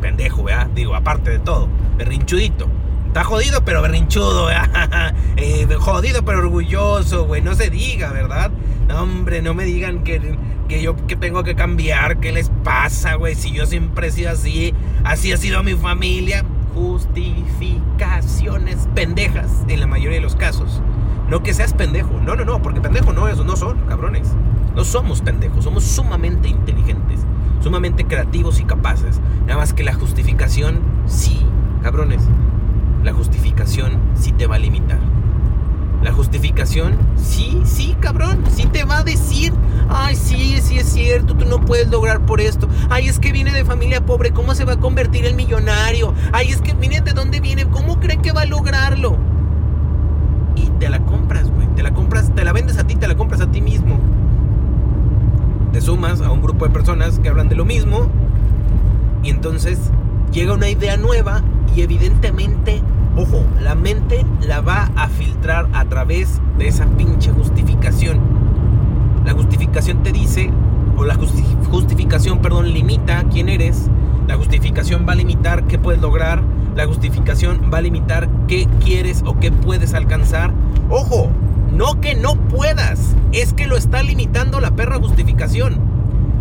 pendejo, 0.00 0.44
¿verdad? 0.44 0.68
Digo, 0.74 0.94
aparte 0.94 1.30
de 1.30 1.38
todo, 1.38 1.68
berrinchudito. 1.96 2.68
Está 3.06 3.24
jodido, 3.24 3.64
pero 3.64 3.80
berrinchudo, 3.82 4.46
¿verdad? 4.46 5.14
Eh, 5.36 5.68
jodido, 5.78 6.24
pero 6.24 6.38
orgulloso, 6.40 7.26
güey. 7.26 7.40
No 7.40 7.54
se 7.54 7.70
diga, 7.70 8.10
¿verdad? 8.10 8.50
Hombre, 8.92 9.40
no 9.40 9.54
me 9.54 9.64
digan 9.64 10.02
que, 10.02 10.36
que 10.68 10.82
yo 10.82 10.96
que 11.06 11.14
tengo 11.16 11.44
que 11.44 11.54
cambiar. 11.54 12.18
¿Qué 12.18 12.32
les 12.32 12.50
pasa, 12.64 13.14
güey? 13.14 13.36
Si 13.36 13.52
yo 13.52 13.64
siempre 13.64 14.08
he 14.08 14.10
sido 14.10 14.32
así, 14.32 14.74
así 15.04 15.30
ha 15.32 15.36
sido 15.36 15.62
mi 15.62 15.74
familia. 15.74 16.44
Justificaciones 16.74 18.88
pendejas 18.94 19.50
en 19.68 19.80
la 19.80 19.86
mayoría 19.86 20.16
de 20.16 20.22
los 20.22 20.36
casos. 20.36 20.82
No 21.28 21.42
que 21.42 21.52
seas 21.52 21.74
pendejo. 21.74 22.10
No, 22.24 22.36
no, 22.36 22.44
no, 22.44 22.62
porque 22.62 22.80
pendejo 22.80 23.12
no, 23.12 23.28
eso 23.28 23.44
no 23.44 23.56
son, 23.56 23.78
cabrones. 23.86 24.28
No 24.74 24.84
somos 24.84 25.20
pendejos, 25.20 25.64
somos 25.64 25.84
sumamente 25.84 26.48
inteligentes, 26.48 27.20
sumamente 27.62 28.06
creativos 28.06 28.60
y 28.60 28.64
capaces. 28.64 29.20
Nada 29.46 29.58
más 29.58 29.74
que 29.74 29.84
la 29.84 29.92
justificación, 29.92 30.80
sí, 31.06 31.44
cabrones. 31.82 32.22
La 33.04 33.12
justificación 33.12 33.98
sí 34.14 34.32
te 34.32 34.46
va 34.46 34.56
a 34.56 34.58
limitar. 34.58 35.00
La 36.02 36.12
justificación, 36.12 36.96
sí, 37.16 37.60
sí, 37.64 37.96
cabrón, 38.00 38.44
sí 38.50 38.66
te 38.66 38.84
va 38.84 38.98
a 38.98 39.04
decir, 39.04 39.52
ay, 39.88 40.14
sí, 40.14 40.60
sí 40.62 40.78
es 40.78 40.88
cierto, 40.88 41.34
tú 41.34 41.44
no 41.44 41.60
puedes 41.60 41.90
lograr 41.90 42.20
por 42.20 42.40
esto. 42.40 42.68
Ay, 42.88 43.08
es 43.08 43.18
que 43.18 43.32
viene 43.32 43.52
de 43.52 43.64
familia 43.64 44.06
pobre, 44.06 44.30
¿cómo 44.30 44.54
se 44.54 44.64
va 44.64 44.74
a 44.74 44.78
convertir 44.78 45.26
en 45.26 45.34
millonario? 45.34 46.14
Ay, 46.32 46.50
es 46.50 46.60
que 46.60 46.72
viene 46.72 47.00
de 47.00 47.12
dónde 47.12 47.40
viene, 47.40 47.68
¿cómo 47.68 47.98
cree 47.98 48.18
que 48.18 48.32
va 48.32 48.42
a 48.42 48.46
lograrlo? 48.46 49.18
y 50.58 50.70
te 50.78 50.88
la 50.88 50.98
compras, 51.00 51.50
güey. 51.50 51.66
Te 51.76 51.82
la 51.82 51.92
compras 51.94 52.34
sumas 55.98 56.20
a 56.20 56.30
un 56.30 56.40
grupo 56.40 56.64
de 56.64 56.70
personas 56.70 57.18
que 57.18 57.28
hablan 57.28 57.48
de 57.48 57.56
lo 57.56 57.64
mismo 57.64 58.06
y 59.24 59.30
entonces 59.30 59.90
llega 60.30 60.54
una 60.54 60.68
idea 60.68 60.96
nueva 60.96 61.42
y 61.74 61.80
evidentemente, 61.80 62.80
ojo, 63.16 63.42
la 63.60 63.74
mente 63.74 64.24
la 64.46 64.60
va 64.60 64.92
a 64.94 65.08
filtrar 65.08 65.68
a 65.72 65.84
través 65.86 66.40
de 66.56 66.68
esa 66.68 66.86
pinche 66.86 67.32
justificación. 67.32 68.20
La 69.24 69.32
justificación 69.32 70.04
te 70.04 70.12
dice, 70.12 70.52
o 70.96 71.04
la 71.04 71.16
justificación, 71.16 72.42
perdón, 72.42 72.72
limita 72.72 73.24
quién 73.32 73.48
eres. 73.48 73.90
La 74.28 74.36
justificación 74.36 75.04
va 75.08 75.14
a 75.14 75.16
limitar 75.16 75.64
qué 75.64 75.80
puedes 75.80 76.00
lograr. 76.00 76.44
La 76.76 76.86
justificación 76.86 77.72
va 77.74 77.78
a 77.78 77.82
limitar 77.82 78.28
qué 78.46 78.68
quieres 78.84 79.24
o 79.26 79.40
qué 79.40 79.50
puedes 79.50 79.94
alcanzar. 79.94 80.52
Ojo, 80.90 81.28
no 81.72 82.00
que 82.00 82.14
no 82.14 82.34
puedas, 82.34 83.14
es 83.32 83.52
que 83.52 83.66
lo 83.66 83.76
está 83.76 84.02
limitando 84.02 84.60
la 84.60 84.70
perra 84.70 84.98
justificación. 84.98 85.87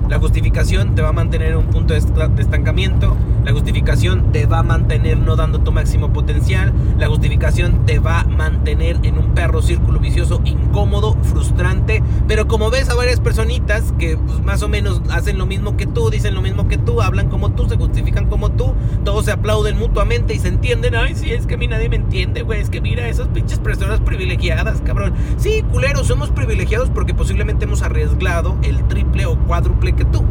La 0.10 0.20
justificación 0.20 0.96
te 0.96 1.02
va 1.02 1.10
a 1.10 1.14
mantener 1.14 1.52
en 1.52 1.58
un 1.58 1.66
punto 1.66 1.94
de 1.94 2.00
estancamiento. 2.42 3.18
La 3.44 3.52
justificación 3.52 4.32
te 4.32 4.46
va 4.46 4.60
a 4.60 4.64
mantener 4.64 5.18
no 5.18 5.36
dando 5.36 5.60
tu 5.60 5.72
máximo 5.72 6.12
potencial. 6.14 6.74
La 6.98 7.08
justificación 7.08 7.86
te 7.86 8.00
va 8.00 8.22
a 8.22 8.24
mantener 8.26 9.00
en 9.04 9.18
un 9.18 9.34
perro 9.34 9.62
círculo 9.62 10.00
vicioso, 10.00 10.42
incómodo, 10.46 11.18
frustrante. 11.24 12.04
Pero 12.28 12.48
como 12.48 12.70
ves 12.70 12.90
a 12.90 12.96
varias 12.96 13.20
personitas 13.20 13.94
que 14.00 14.18
pues, 14.18 14.42
más 14.42 14.64
o 14.64 14.70
menos 14.70 15.02
hacen 15.10 15.38
lo 15.38 15.46
mismo 15.46 15.76
que 15.76 15.86
tú, 15.86 16.10
dicen 16.10 16.36
lo 16.36 16.42
mismo 16.42 16.68
que 16.68 16.78
tú, 16.78 17.02
hablan 17.02 17.30
como 17.30 17.52
tú, 17.52 17.68
se 17.68 17.78
justifican 17.78 18.28
como 18.28 18.52
tú, 18.52 18.74
todos 19.04 19.26
se 19.26 19.32
aplauden 19.32 19.78
mutuamente 19.78 20.34
y 20.34 20.40
se 20.40 20.48
entienden. 20.48 20.96
Ay, 20.96 21.16
sí, 21.16 21.32
es 21.32 21.46
que 21.46 21.56
a 21.56 21.58
mí 21.58 21.68
nadie 21.68 21.90
me 21.90 21.98
entiende, 21.98 22.44
güey. 22.44 22.62
Es 22.62 22.70
que 22.70 22.80
mira, 22.80 23.08
esas 23.10 23.28
pinches 23.28 23.60
personas 23.60 24.00
privilegiadas, 24.00 24.82
cabrón. 24.82 25.14
Sí, 25.38 25.64
culeros, 25.72 26.08
somos 26.08 26.32
privilegiados 26.32 26.90
porque 26.90 27.14
posiblemente 27.14 27.66
hemos 27.66 27.82
arriesgado 27.82 28.58
el 28.64 28.88
triple 28.88 29.26
o 29.26 29.38
cuádruple 29.38 29.97
que 29.98 30.06
tú. 30.06 30.24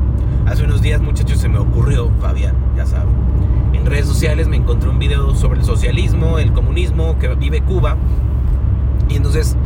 Hace 0.46 0.64
unos 0.64 0.80
días, 0.80 1.02
muchachos, 1.02 1.38
se 1.38 1.48
me 1.48 1.58
ocurrió, 1.58 2.10
Fabián, 2.20 2.54
ya 2.76 2.86
saben. 2.86 3.14
En 3.74 3.84
redes 3.84 4.06
sociales 4.06 4.48
me 4.48 4.56
encontré 4.56 4.88
un 4.88 4.98
video 4.98 5.34
sobre 5.34 5.60
el 5.60 5.66
socialismo, 5.66 6.38
el 6.38 6.52
comunismo 6.52 7.18
que 7.18 7.28
vive 7.34 7.60
Cuba. 7.60 7.96
Y 9.10 9.16
entonces 9.16 9.56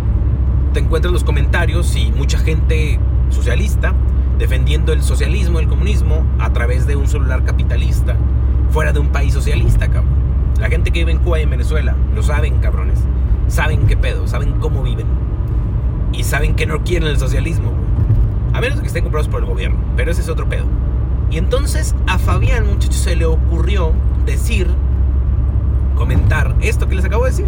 te 0.72 0.80
encuentras 0.80 1.12
los 1.12 1.22
comentarios 1.22 1.94
y 1.96 2.10
mucha 2.10 2.38
gente 2.38 2.98
socialista 3.28 3.94
defendiendo 4.38 4.92
el 4.92 5.02
socialismo, 5.02 5.60
el 5.60 5.68
comunismo 5.68 6.24
a 6.38 6.52
través 6.52 6.86
de 6.86 6.96
un 6.96 7.06
celular 7.06 7.44
capitalista 7.44 8.16
fuera 8.70 8.92
de 8.92 8.98
un 8.98 9.08
país 9.08 9.34
socialista, 9.34 9.88
cabrón. 9.88 10.20
La 10.58 10.68
gente 10.68 10.90
que 10.90 11.00
vive 11.00 11.12
en 11.12 11.18
Cuba 11.18 11.38
y 11.40 11.42
en 11.42 11.50
Venezuela 11.50 11.94
lo 12.14 12.22
saben, 12.22 12.58
cabrones. 12.58 13.00
Saben 13.48 13.86
qué 13.86 13.96
pedo, 13.96 14.26
saben 14.26 14.54
cómo 14.60 14.82
viven. 14.82 15.06
Y 16.12 16.24
saben 16.24 16.54
que 16.54 16.66
no 16.66 16.82
quieren 16.84 17.08
el 17.08 17.18
socialismo. 17.18 17.79
A 18.52 18.60
menos 18.60 18.80
que 18.80 18.88
estén 18.88 19.04
comprados 19.04 19.28
por 19.28 19.40
el 19.40 19.46
gobierno, 19.46 19.78
pero 19.96 20.10
ese 20.10 20.22
es 20.22 20.28
otro 20.28 20.48
pedo. 20.48 20.64
Y 21.30 21.38
entonces 21.38 21.94
a 22.06 22.18
Fabián, 22.18 22.66
muchachos, 22.66 22.96
se 22.96 23.14
le 23.14 23.24
ocurrió 23.24 23.92
decir, 24.26 24.68
comentar 25.94 26.56
esto 26.60 26.88
que 26.88 26.96
les 26.96 27.04
acabo 27.04 27.24
de 27.24 27.30
decir. 27.30 27.46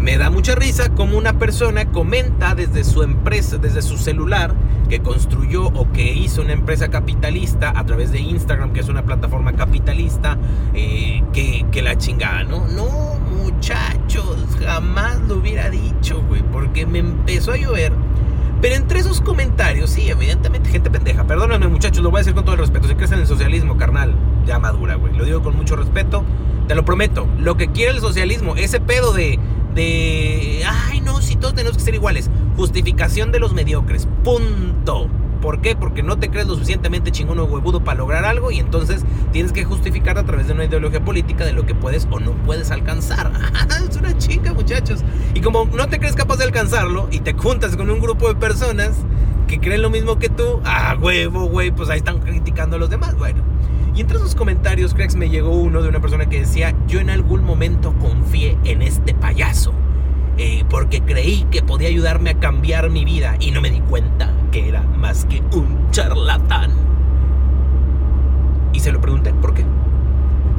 Me 0.00 0.18
da 0.18 0.30
mucha 0.30 0.54
risa 0.54 0.90
como 0.90 1.16
una 1.16 1.38
persona 1.38 1.86
comenta 1.86 2.54
desde 2.54 2.84
su 2.84 3.02
empresa, 3.02 3.58
desde 3.58 3.82
su 3.82 3.96
celular, 3.96 4.54
que 4.88 5.00
construyó 5.00 5.66
o 5.66 5.90
que 5.92 6.12
hizo 6.12 6.42
una 6.42 6.52
empresa 6.52 6.88
capitalista 6.88 7.72
a 7.74 7.84
través 7.86 8.12
de 8.12 8.20
Instagram, 8.20 8.72
que 8.72 8.80
es 8.80 8.88
una 8.88 9.04
plataforma 9.04 9.52
capitalista, 9.54 10.36
eh, 10.74 11.22
que, 11.32 11.66
que, 11.72 11.82
la 11.82 11.96
chingada, 11.96 12.44
¿no? 12.44 12.66
No, 12.68 13.18
muchachos, 13.42 14.46
jamás 14.64 15.18
lo 15.28 15.36
hubiera 15.36 15.70
dicho, 15.70 16.22
güey, 16.28 16.42
porque 16.52 16.86
me 16.86 16.98
empezó 16.98 17.52
a 17.52 17.56
llover 17.56 17.92
pero 18.60 18.74
entre 18.74 19.00
esos 19.00 19.20
comentarios, 19.20 19.90
sí, 19.90 20.08
evidentemente 20.08 20.70
gente 20.70 20.90
pendeja. 20.90 21.24
Perdóname 21.24 21.68
muchachos, 21.68 22.02
lo 22.02 22.10
voy 22.10 22.18
a 22.18 22.20
decir 22.20 22.34
con 22.34 22.44
todo 22.44 22.54
el 22.54 22.60
respeto. 22.60 22.88
Si 22.88 22.94
crees 22.94 23.12
en 23.12 23.20
el 23.20 23.26
socialismo, 23.26 23.76
carnal, 23.76 24.14
ya 24.46 24.58
madura, 24.58 24.94
güey. 24.94 25.14
Lo 25.14 25.24
digo 25.24 25.42
con 25.42 25.56
mucho 25.56 25.76
respeto. 25.76 26.24
Te 26.66 26.74
lo 26.74 26.84
prometo. 26.84 27.28
Lo 27.38 27.56
que 27.56 27.68
quiere 27.68 27.92
el 27.92 28.00
socialismo, 28.00 28.56
ese 28.56 28.80
pedo 28.80 29.12
de... 29.12 29.38
De... 29.74 30.62
Ay, 30.66 31.02
no, 31.02 31.20
si 31.20 31.36
todos 31.36 31.54
tenemos 31.54 31.76
que 31.76 31.84
ser 31.84 31.94
iguales. 31.94 32.30
Justificación 32.56 33.30
de 33.30 33.40
los 33.40 33.52
mediocres. 33.52 34.08
Punto. 34.24 35.08
¿Por 35.46 35.60
qué? 35.60 35.76
Porque 35.76 36.02
no 36.02 36.18
te 36.18 36.28
crees 36.28 36.48
lo 36.48 36.54
suficientemente 36.54 37.12
chingón 37.12 37.38
o 37.38 37.44
huevudo 37.44 37.84
para 37.84 37.98
lograr 37.98 38.24
algo 38.24 38.50
y 38.50 38.58
entonces 38.58 39.04
tienes 39.30 39.52
que 39.52 39.62
justificar 39.62 40.18
a 40.18 40.24
través 40.24 40.48
de 40.48 40.54
una 40.54 40.64
ideología 40.64 41.04
política 41.04 41.44
de 41.44 41.52
lo 41.52 41.64
que 41.64 41.72
puedes 41.72 42.08
o 42.10 42.18
no 42.18 42.32
puedes 42.32 42.72
alcanzar. 42.72 43.30
es 43.88 43.96
una 43.96 44.18
chinga, 44.18 44.52
muchachos. 44.52 45.04
Y 45.34 45.40
como 45.40 45.66
no 45.66 45.86
te 45.86 46.00
crees 46.00 46.16
capaz 46.16 46.38
de 46.38 46.46
alcanzarlo 46.46 47.06
y 47.12 47.20
te 47.20 47.32
juntas 47.34 47.76
con 47.76 47.88
un 47.90 48.00
grupo 48.00 48.26
de 48.26 48.34
personas 48.34 48.96
que 49.46 49.60
creen 49.60 49.82
lo 49.82 49.90
mismo 49.90 50.18
que 50.18 50.28
tú, 50.28 50.60
ah, 50.64 50.96
huevo, 51.00 51.44
güey, 51.44 51.70
pues 51.70 51.90
ahí 51.90 51.98
están 51.98 52.18
criticando 52.18 52.74
a 52.74 52.80
los 52.80 52.90
demás. 52.90 53.16
Bueno. 53.16 53.44
Y 53.94 54.00
entre 54.00 54.16
esos 54.16 54.34
comentarios, 54.34 54.94
cracks, 54.94 55.14
me 55.14 55.30
llegó 55.30 55.50
uno 55.50 55.80
de 55.80 55.88
una 55.88 56.00
persona 56.00 56.28
que 56.28 56.40
decía, 56.40 56.74
yo 56.88 56.98
en 56.98 57.08
algún 57.08 57.44
momento 57.44 57.94
confié 58.00 58.58
en 58.64 58.82
este 58.82 59.14
payaso. 59.14 59.72
Eh, 60.38 60.64
porque 60.68 61.02
creí 61.02 61.46
que 61.52 61.62
podía 61.62 61.86
ayudarme 61.86 62.30
a 62.30 62.34
cambiar 62.40 62.90
mi 62.90 63.04
vida 63.04 63.36
y 63.38 63.52
no 63.52 63.60
me 63.60 63.70
di 63.70 63.78
cuenta 63.80 64.34
era 64.56 64.82
más 64.82 65.24
que 65.24 65.42
un 65.52 65.90
charlatán. 65.90 66.70
Y 68.72 68.80
se 68.80 68.92
lo 68.92 69.00
pregunté, 69.00 69.32
¿por 69.34 69.54
qué? 69.54 69.64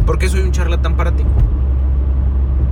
¿Por 0.05 0.17
qué 0.17 0.29
soy 0.29 0.41
un 0.41 0.51
charlatán 0.51 0.95
para 0.95 1.11
ti? 1.11 1.23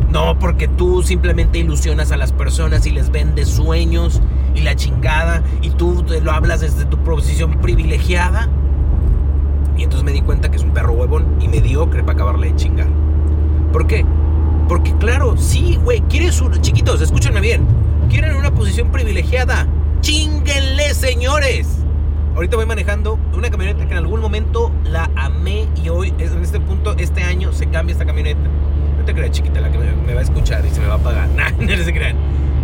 No, 0.10 0.39
porque 0.39 0.67
tú 0.67 1.03
simplemente 1.03 1.60
ilusionas 1.60 2.12
a 2.12 2.17
las 2.17 2.32
personas 2.32 2.86
y 2.86 2.91
les 2.91 3.12
vendes 3.12 3.50
sueños 3.50 4.22
y 4.55 4.62
la 4.62 4.75
chingada 4.75 5.44
y 5.62 5.72
tú 5.72 6.05
lo 6.24 6.32
hablas 6.32 6.62
desde 6.62 6.86
tu 6.86 6.98
posición 7.00 7.60
privilegiada. 7.60 8.48
Y 9.77 9.84
entonces 9.84 10.05
me 10.05 10.13
di 10.13 10.22
cuenta 10.22 10.50
que 10.50 10.58
es 10.58 10.63
un 10.63 10.72
perro 10.72 10.94
huevón 10.94 11.25
y 11.41 11.48
mediocre 11.48 12.01
para 12.01 12.13
acabarle 12.13 12.48
de 12.48 12.55
chingar. 12.55 12.88
¿Por 13.74 13.88
qué? 13.88 14.05
Porque 14.70 14.94
claro, 14.94 15.36
sí, 15.38 15.77
güey, 15.84 16.01
quieres 16.01 16.39
un... 16.41 16.60
Chiquitos, 16.62 17.01
escúchenme 17.01 17.41
bien. 17.41 17.65
Quieren 18.10 18.36
una 18.36 18.51
posición 18.51 18.91
privilegiada. 18.91 19.67
¡Chinguenle, 20.01 20.75
señores! 20.96 21.68
Ahorita 22.36 22.56
voy 22.56 22.66
manejando 22.66 23.20
una 23.34 23.50
camioneta 23.50 23.86
que 23.86 23.92
en 23.92 23.98
algún 23.98 24.22
momento 24.22 24.72
la 24.86 25.10
amé 25.16 25.68
y 25.84 25.90
hoy, 25.90 26.14
en 26.18 26.42
este 26.42 26.60
punto, 26.60 26.96
este 26.98 27.22
año, 27.22 27.52
se 27.54 27.68
cambia 27.68 27.94
esta 27.94 28.06
camioneta. 28.06 28.42
No 28.98 29.06
te 29.06 29.14
creas, 29.14 29.32
chiquita, 29.32 29.60
la 29.60 29.72
que 29.72 29.78
me, 29.78 30.14
va 30.14 30.20
a 30.20 30.24
escuchar 30.24 30.66
y 30.66 30.70
se 30.70 30.80
me 30.80 30.88
va 30.88 30.96
a 30.96 31.00
pagar. 31.00 31.28
Nah, 31.36 31.52
no 31.52 31.84
se 31.84 31.94
crean. 31.94 32.16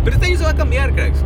Pero 0.04 0.16
este 0.16 0.26
año 0.26 0.38
se 0.38 0.44
va 0.44 0.50
a 0.50 0.56
cambiar, 0.56 0.94
cracks. 0.94 1.22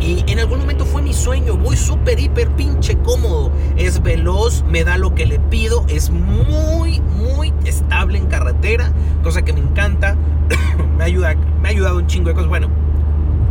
Y 0.00 0.24
en 0.30 0.38
algún 0.38 0.60
momento 0.60 0.86
fue 0.86 1.02
mi 1.02 1.12
sueño. 1.12 1.56
Voy 1.56 1.76
súper, 1.76 2.20
hiper, 2.20 2.48
pinche 2.50 2.96
cómodo. 2.98 3.50
Es 3.76 4.02
veloz, 4.02 4.64
me 4.64 4.84
da 4.84 4.98
lo 4.98 5.14
que 5.14 5.26
le 5.26 5.38
pido. 5.38 5.84
Es 5.88 6.10
muy, 6.10 7.00
muy 7.00 7.52
estable 7.64 8.18
en 8.18 8.26
carretera. 8.26 8.92
Cosa 9.22 9.42
que 9.42 9.52
me 9.52 9.60
encanta. 9.60 10.16
me, 10.98 11.04
ayuda, 11.04 11.34
me 11.60 11.68
ha 11.68 11.70
ayudado 11.72 11.98
un 11.98 12.06
chingo 12.06 12.28
de 12.28 12.34
cosas. 12.34 12.48
Bueno, 12.48 12.68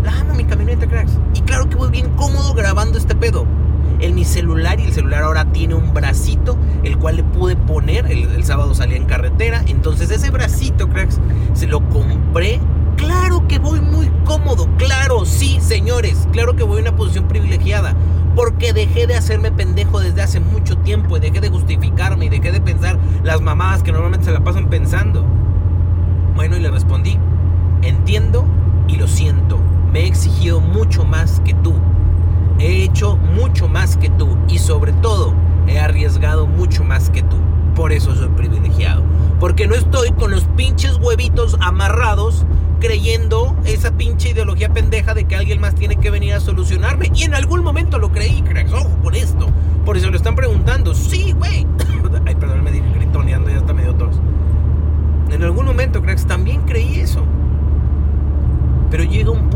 la 0.06 0.20
amo 0.20 0.34
mi 0.34 0.46
camioneta, 0.46 0.88
cracks. 0.88 1.18
Y 1.34 1.42
claro 1.42 1.68
que 1.68 1.76
voy 1.76 1.90
bien 1.90 2.12
cómodo 2.12 2.54
grabando 2.54 2.98
este 2.98 3.16
pedo. 3.16 3.46
En 4.00 4.14
mi 4.14 4.26
celular 4.26 4.80
y 4.80 4.84
el 4.84 4.94
celular 4.94 5.24
ahora 5.24 5.46
tiene 5.52 5.74
un 5.74 5.94
bracito 5.94 6.58
el 6.84 6.98
cual 6.98 7.18
le 7.18 7.24
pude 7.24 7.56
poner. 7.56 8.06
El, 8.06 8.24
el 8.24 8.44
sábado 8.44 8.74
salía 8.74 8.98
en 8.98 9.06
carretera. 9.06 9.64
Entonces 9.68 10.12
ese 10.12 10.32
bracito, 10.32 10.88
cracks, 10.88 11.20
se 11.54 11.68
lo 11.68 11.82
compré 11.90 12.60
Claro 12.98 13.46
que 13.48 13.60
voy 13.60 13.82
muy 13.82 14.10
cómodo, 14.24 14.70
claro, 14.78 15.26
sí, 15.26 15.60
señores, 15.60 16.28
claro 16.32 16.56
que 16.56 16.64
voy 16.64 16.78
en 16.78 16.88
una 16.88 16.96
posición 16.96 17.28
privilegiada, 17.28 17.94
porque 18.36 18.74
dejé 18.74 19.06
de 19.06 19.16
hacerme 19.16 19.52
pendejo 19.52 20.00
desde 20.00 20.22
hace 20.22 20.40
mucho 20.40 20.78
tiempo 20.78 21.18
y 21.18 21.20
dejé 21.20 21.42
de 21.42 21.50
justificarme 21.50 22.26
y 22.26 22.30
dejé 22.30 22.52
de 22.52 22.62
pensar 22.62 22.98
las 23.24 23.42
mamadas 23.42 23.84
que 23.84 23.92
normalmente 23.92 24.26
se 24.26 24.32
la 24.32 24.44
pasan 24.44 24.70
pensando. 24.70 25.26
Bueno, 26.36 26.56
y 26.56 26.62
le 26.62 26.72
respondí, 26.72 27.20
entiendo 27.82 28.46
y 28.88 28.96
lo 28.96 29.08
siento, 29.08 29.60
me 29.96 30.02
he 30.02 30.08
exigido 30.08 30.60
mucho 30.60 31.06
más 31.06 31.40
que 31.46 31.54
tú, 31.54 31.74
he 32.60 32.84
hecho 32.84 33.16
mucho 33.16 33.70
más 33.70 33.96
que 33.96 34.10
tú 34.10 34.38
y 34.50 34.58
sobre 34.58 34.92
todo 34.92 35.34
he 35.68 35.80
arriesgado 35.80 36.48
mucho 36.48 36.84
más 36.84 37.10
que 37.10 37.22
tú, 37.22 37.38
por 37.76 37.94
eso 37.94 38.14
soy 38.14 38.28
privilegiado, 38.28 39.04
porque 39.40 39.68
no 39.68 39.74
estoy 39.74 40.12
con 40.12 40.32
los 40.32 40.44
pinches 40.58 40.98
huevitos 40.98 41.56
amarrados 41.62 42.46
creyendo 42.82 43.56
esa 43.64 43.96
pinche 43.96 44.32
ideología 44.32 44.68
pendeja 44.74 45.14
de 45.14 45.24
que 45.24 45.38
alguien 45.38 45.62
más 45.62 45.76
tiene 45.76 45.96
que 45.96 46.12
venir 46.12 46.34
a 46.34 46.42
solucionarme. 46.42 47.10
Y 47.16 47.24
en 47.24 47.34
algún 47.34 47.64
momento 47.64 47.98
lo 47.98 48.12
creí, 48.12 48.42
cracks. 48.42 48.74
Ojo 48.74 49.00
con 49.02 49.16
esto. 49.16 49.48
Por 49.86 49.96
eso 49.96 50.12
lo 50.12 50.18
están 50.18 50.36
preguntando. 50.36 50.94
Sí, 50.94 51.32
güey. 51.32 51.66
Ay, 52.26 52.36
perdón, 52.36 52.66
me 52.66 52.72
gritoneando, 52.72 53.50
ya 53.50 53.58
está 53.58 53.74
medio 53.74 53.96
tos. 53.96 54.20
En 55.32 55.42
algún 55.42 55.66
momento, 55.66 56.02
cracks, 56.02 56.28
también 56.28 56.64
creí 56.64 57.00
eso. 57.00 57.26
Pero 58.96 59.04
llega 59.04 59.32
un 59.32 59.50
punto, 59.50 59.55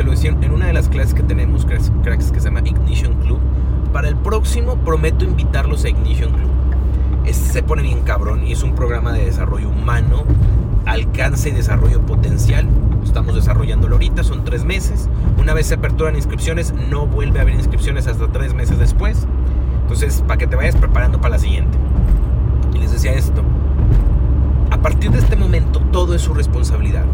se 0.00 0.04
lo 0.04 0.12
decía 0.12 0.30
en 0.30 0.50
una 0.50 0.66
de 0.66 0.72
las 0.72 0.88
clases 0.88 1.12
que 1.12 1.22
tenemos, 1.22 1.66
cracks 1.66 2.32
que 2.32 2.40
se 2.40 2.46
llama 2.46 2.62
Ignition 2.64 3.20
Club. 3.20 3.38
Para 3.92 4.08
el 4.08 4.16
próximo 4.16 4.76
prometo 4.76 5.26
invitarlos 5.26 5.84
a 5.84 5.90
Ignition 5.90 6.32
Club. 6.32 6.48
Este 7.26 7.52
se 7.52 7.62
pone 7.62 7.82
bien 7.82 8.00
cabrón 8.00 8.46
y 8.46 8.52
es 8.52 8.62
un 8.62 8.74
programa 8.74 9.12
de 9.12 9.26
desarrollo 9.26 9.68
humano 9.68 10.24
alcance 10.86 11.50
y 11.50 11.52
desarrollo 11.52 12.00
potencial 12.00 12.66
Estamos 13.04 13.34
desarrollándolo 13.34 13.96
ahorita, 13.96 14.24
son 14.24 14.42
tres 14.42 14.64
meses. 14.64 15.10
Una 15.38 15.52
vez 15.52 15.66
se 15.66 15.74
aperturan 15.74 16.16
inscripciones, 16.16 16.72
no 16.90 17.06
vuelve 17.06 17.38
a 17.38 17.42
haber 17.42 17.54
inscripciones 17.54 18.06
hasta 18.06 18.28
tres 18.28 18.54
meses 18.54 18.78
después. 18.78 19.26
Entonces, 19.82 20.24
para 20.26 20.38
que 20.38 20.46
te 20.46 20.56
vayas 20.56 20.76
preparando 20.76 21.20
para 21.20 21.32
la 21.32 21.38
siguiente. 21.38 21.76
Y 22.74 22.78
les 22.78 22.92
decía 22.92 23.12
esto. 23.12 23.42
A 24.70 24.78
partir 24.78 25.10
de 25.10 25.18
este 25.18 25.36
momento, 25.36 25.80
todo 25.92 26.14
es 26.14 26.22
su 26.22 26.32
responsabilidad. 26.32 27.04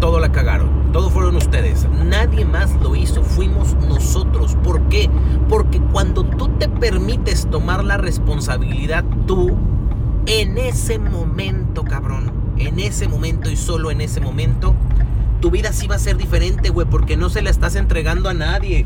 Todo 0.00 0.18
la 0.18 0.32
cagaron. 0.32 0.92
Todo 0.92 1.10
fueron 1.10 1.36
ustedes. 1.36 1.86
Nadie 2.04 2.23
permites 6.84 7.48
tomar 7.50 7.82
la 7.82 7.96
responsabilidad 7.96 9.06
tú, 9.26 9.56
en 10.26 10.58
ese 10.58 10.98
momento, 10.98 11.82
cabrón, 11.82 12.30
en 12.58 12.78
ese 12.78 13.08
momento 13.08 13.50
y 13.50 13.56
solo 13.56 13.90
en 13.90 14.02
ese 14.02 14.20
momento, 14.20 14.74
tu 15.40 15.50
vida 15.50 15.72
sí 15.72 15.86
va 15.86 15.94
a 15.94 15.98
ser 15.98 16.18
diferente, 16.18 16.68
güey, 16.68 16.86
porque 16.86 17.16
no 17.16 17.30
se 17.30 17.40
la 17.40 17.48
estás 17.48 17.74
entregando 17.76 18.28
a 18.28 18.34
nadie. 18.34 18.84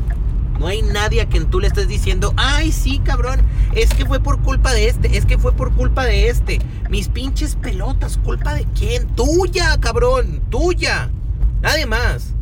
No 0.57 0.67
hay 0.67 0.81
nadie 0.81 1.19
a 1.19 1.27
quien 1.27 1.49
tú 1.49 1.59
le 1.59 1.67
estés 1.67 1.89
diciendo, 1.89 2.33
ay, 2.37 2.71
sí, 2.71 2.99
cabrón, 2.99 3.41
es 3.75 3.93
que 3.93 4.05
fue 4.05 4.21
por 4.21 4.41
culpa 4.43 4.71
de 4.71 4.87
este, 4.87 5.17
es 5.17 5.25
que 5.25 5.37
fue 5.37 5.51
por 5.51 5.73
culpa 5.73 6.05
de 6.05 6.29
este. 6.29 6.59
Mis 6.89 7.09
pinches 7.09 7.57
pelotas, 7.57 8.17
¿culpa 8.17 8.53
de 8.53 8.65
quién? 8.75 9.07
Tuya, 9.07 9.77
cabrón, 9.81 10.41
tuya. 10.49 11.11
Nadie 11.61 11.85
más. 11.85 12.33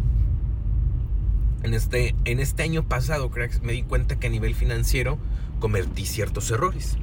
En 1.64 1.74
este, 1.74 2.14
en 2.26 2.40
este 2.40 2.62
año 2.62 2.84
pasado, 2.84 3.32
cracks, 3.32 3.64
me 3.64 3.74
di 3.74 3.82
cuenta 3.82 4.20
que 4.20 4.28
a 4.28 4.30
nivel 4.30 4.54
financiero 4.54 5.18
cometí 5.60 6.06
ciertos 6.06 6.50
errores. 6.52 6.98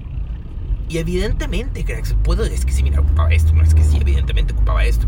Y 0.88 0.98
evidentemente, 0.98 1.82
cracks, 1.82 2.14
puedo, 2.22 2.44
es 2.44 2.66
que 2.66 2.72
sí, 2.72 2.82
mira, 2.82 3.00
ocupaba 3.00 3.32
esto, 3.32 3.54
no 3.54 3.62
es 3.62 3.74
que 3.74 3.82
sí, 3.82 3.96
evidentemente 3.98 4.52
ocupaba 4.52 4.84
esto. 4.84 5.06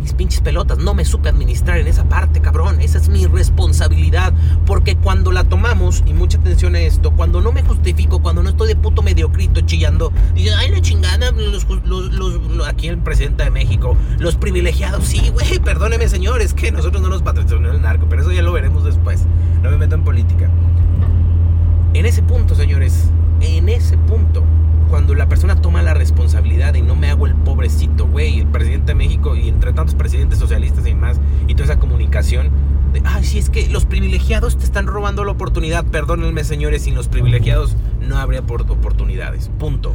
Mis 0.00 0.14
pinches 0.14 0.40
pelotas, 0.40 0.78
no 0.78 0.94
me 0.94 1.04
supe 1.04 1.28
administrar 1.28 1.78
en 1.78 1.88
esa 1.88 2.04
parte, 2.08 2.40
cabrón. 2.40 2.80
Esa 2.80 2.98
es 2.98 3.08
mi 3.08 3.26
responsabilidad. 3.26 4.32
Porque 4.64 4.96
cuando 4.96 5.32
la 5.32 5.44
tomamos, 5.44 6.04
y 6.06 6.14
mucha 6.14 6.38
atención 6.38 6.76
a 6.76 6.80
esto, 6.80 7.10
cuando 7.12 7.40
no 7.40 7.50
me 7.50 7.62
justifico, 7.62 8.22
cuando 8.22 8.42
no 8.44 8.50
estoy 8.50 8.68
de 8.68 8.76
puto 8.76 9.02
mediocrito 9.02 9.60
chillando, 9.62 10.12
dicen, 10.34 10.54
ay, 10.56 10.70
la 10.70 10.80
chingada, 10.80 11.32
los, 11.32 11.66
los, 11.84 12.66
aquí 12.68 12.86
el 12.86 12.98
presidente 12.98 13.42
de 13.42 13.50
México, 13.50 13.96
los 14.18 14.36
privilegiados, 14.36 15.04
sí, 15.04 15.30
güey, 15.30 15.58
perdóneme, 15.58 16.08
señor, 16.08 16.40
es 16.40 16.54
que 16.54 16.70
nosotros 16.70 17.02
no 17.02 17.08
nos 17.08 17.22
patrocinó 17.22 17.70
el 17.70 17.82
narco, 17.82 18.06
pero 18.08 18.22
eso 18.22 18.32
ya 18.32 18.42
lo 18.42 18.52
veremos 18.52 18.84
después. 18.84 19.24
No 19.62 19.70
me 19.70 19.78
meto 19.78 19.96
en 19.96 20.04
política. 20.04 20.48
En 21.94 22.06
ese 22.06 22.22
punto, 22.22 22.54
señores, 22.54 23.10
en 23.40 23.68
ese 23.68 23.98
punto 23.98 24.42
cuando 24.92 25.14
la 25.14 25.26
persona 25.26 25.56
toma 25.56 25.82
la 25.82 25.94
responsabilidad 25.94 26.74
y 26.74 26.82
no 26.82 26.94
me 26.94 27.08
hago 27.08 27.26
el 27.26 27.34
pobrecito, 27.34 28.06
güey, 28.06 28.40
el 28.40 28.46
presidente 28.46 28.88
de 28.88 28.94
México 28.94 29.34
y 29.34 29.48
entre 29.48 29.72
tantos 29.72 29.94
presidentes 29.94 30.38
socialistas 30.38 30.86
y 30.86 30.94
más, 30.94 31.18
y 31.48 31.54
toda 31.54 31.64
esa 31.64 31.78
comunicación, 31.78 32.50
de, 32.92 33.00
ay, 33.04 33.24
sí, 33.24 33.38
es 33.38 33.48
que 33.48 33.70
los 33.70 33.86
privilegiados 33.86 34.58
te 34.58 34.64
están 34.64 34.86
robando 34.86 35.24
la 35.24 35.32
oportunidad, 35.32 35.86
perdónenme 35.86 36.44
señores, 36.44 36.82
sin 36.82 36.94
los 36.94 37.08
privilegiados 37.08 37.74
no 38.00 38.18
habría 38.18 38.40
oportunidades, 38.40 39.50
punto. 39.58 39.94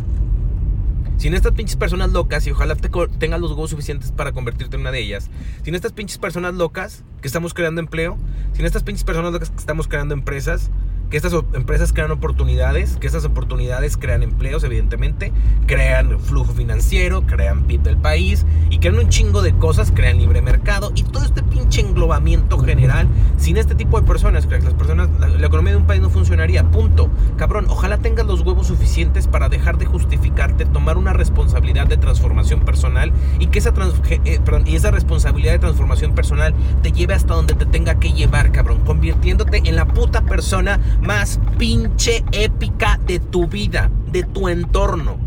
Sin 1.18 1.36
estas 1.36 1.54
pinches 1.54 1.75
personas 1.75 2.12
locas, 2.12 2.48
y 2.48 2.51
ojalá 2.51 2.75
te 2.75 2.89
tengas 3.20 3.39
los 3.39 3.51
huevos 3.51 3.70
suficientes 3.70 4.12
para 4.12 4.32
convertirte 4.32 4.77
en 4.77 4.82
una 4.82 4.92
de 4.92 5.01
ellas, 5.01 5.30
sin 5.63 5.75
estas 5.75 5.92
pinches 5.92 6.18
personas 6.18 6.56
locas 6.56 7.04
que 7.22 7.27
estamos 7.27 7.54
creando 7.54 7.82
empleo, 7.82 8.18
sin 8.54 8.66
estas 8.66 8.82
pinches 8.82 9.04
personas 9.04 9.32
locas 9.32 9.51
que 9.51 9.58
estamos 9.58 9.88
creando 9.88 10.16
empresas, 10.16 10.72
que 11.10 11.18
estas 11.18 11.34
empresas 11.54 11.94
crean 11.94 12.12
oportunidades, 12.12 12.98
que 12.98 13.08
estas 13.08 13.24
oportunidades 13.26 13.98
crean 13.98 14.24
empleos, 14.24 14.64
evidentemente, 14.64 15.32
crean 15.66 16.20
flujo 16.20 16.54
financiero, 16.54 17.26
crean 17.26 17.64
PIB 17.64 17.82
del 17.82 17.98
país 17.98 18.46
y 18.70 18.80
crean 18.80 19.00
un 19.00 19.10
chingo 19.10 19.42
de 19.42 19.54
cosas, 19.54 19.92
crean 19.94 20.18
libre 20.18 20.42
mercado 20.42 20.92
y 20.96 21.04
todo 21.04 21.24
este 21.24 21.44
pinche 21.44 21.82
englobamiento 21.82 22.58
general. 22.60 23.08
Sin 23.38 23.58
este 23.58 23.76
tipo 23.76 24.00
de 24.00 24.06
personas, 24.06 24.46
las 24.46 24.74
personas, 24.74 25.10
la, 25.20 25.48
economía 25.48 25.72
de 25.72 25.78
un 25.78 25.88
país 25.88 26.02
no 26.02 26.10
funcionaría, 26.10 26.63
punto. 26.72 27.10
Cabrón, 27.38 27.67
ojalá 27.70 28.00
tengas 28.00 28.26
los 28.26 28.41
huevos 28.41 28.67
suficientes 28.67 29.28
para 29.28 29.48
dejar 29.48 29.78
de 29.78 29.86
justificarte, 29.86 30.65
tomar 30.65 30.98
una 30.98 31.13
responsabilidad 31.13 31.88
de 31.88 31.98
transformación 31.98 32.62
personal 32.62 33.13
y 33.39 33.48
que 33.48 33.60
esa, 33.60 33.74
eh, 34.10 34.39
y 34.65 34.76
esa 34.76 34.91
responsabilidad 34.91 35.54
de 35.54 35.60
transformación 35.60 36.13
personal 36.13 36.54
te 36.82 36.91
lleve 36.91 37.13
hasta 37.13 37.34
donde 37.34 37.54
te 37.54 37.65
tenga 37.65 37.96
que 37.96 38.12
llevar, 38.12 38.52
cabrón, 38.52 38.84
convirtiéndote 38.84 39.62
en 39.63 39.76
la 39.76 39.86
puta 39.86 40.22
persona 40.22 40.80
más 41.02 41.40
pinche 41.58 42.24
épica 42.32 43.00
de 43.06 43.20
tu 43.20 43.48
vida, 43.48 43.90
de 44.12 44.24
tu 44.24 44.50
entorno. 44.50 45.18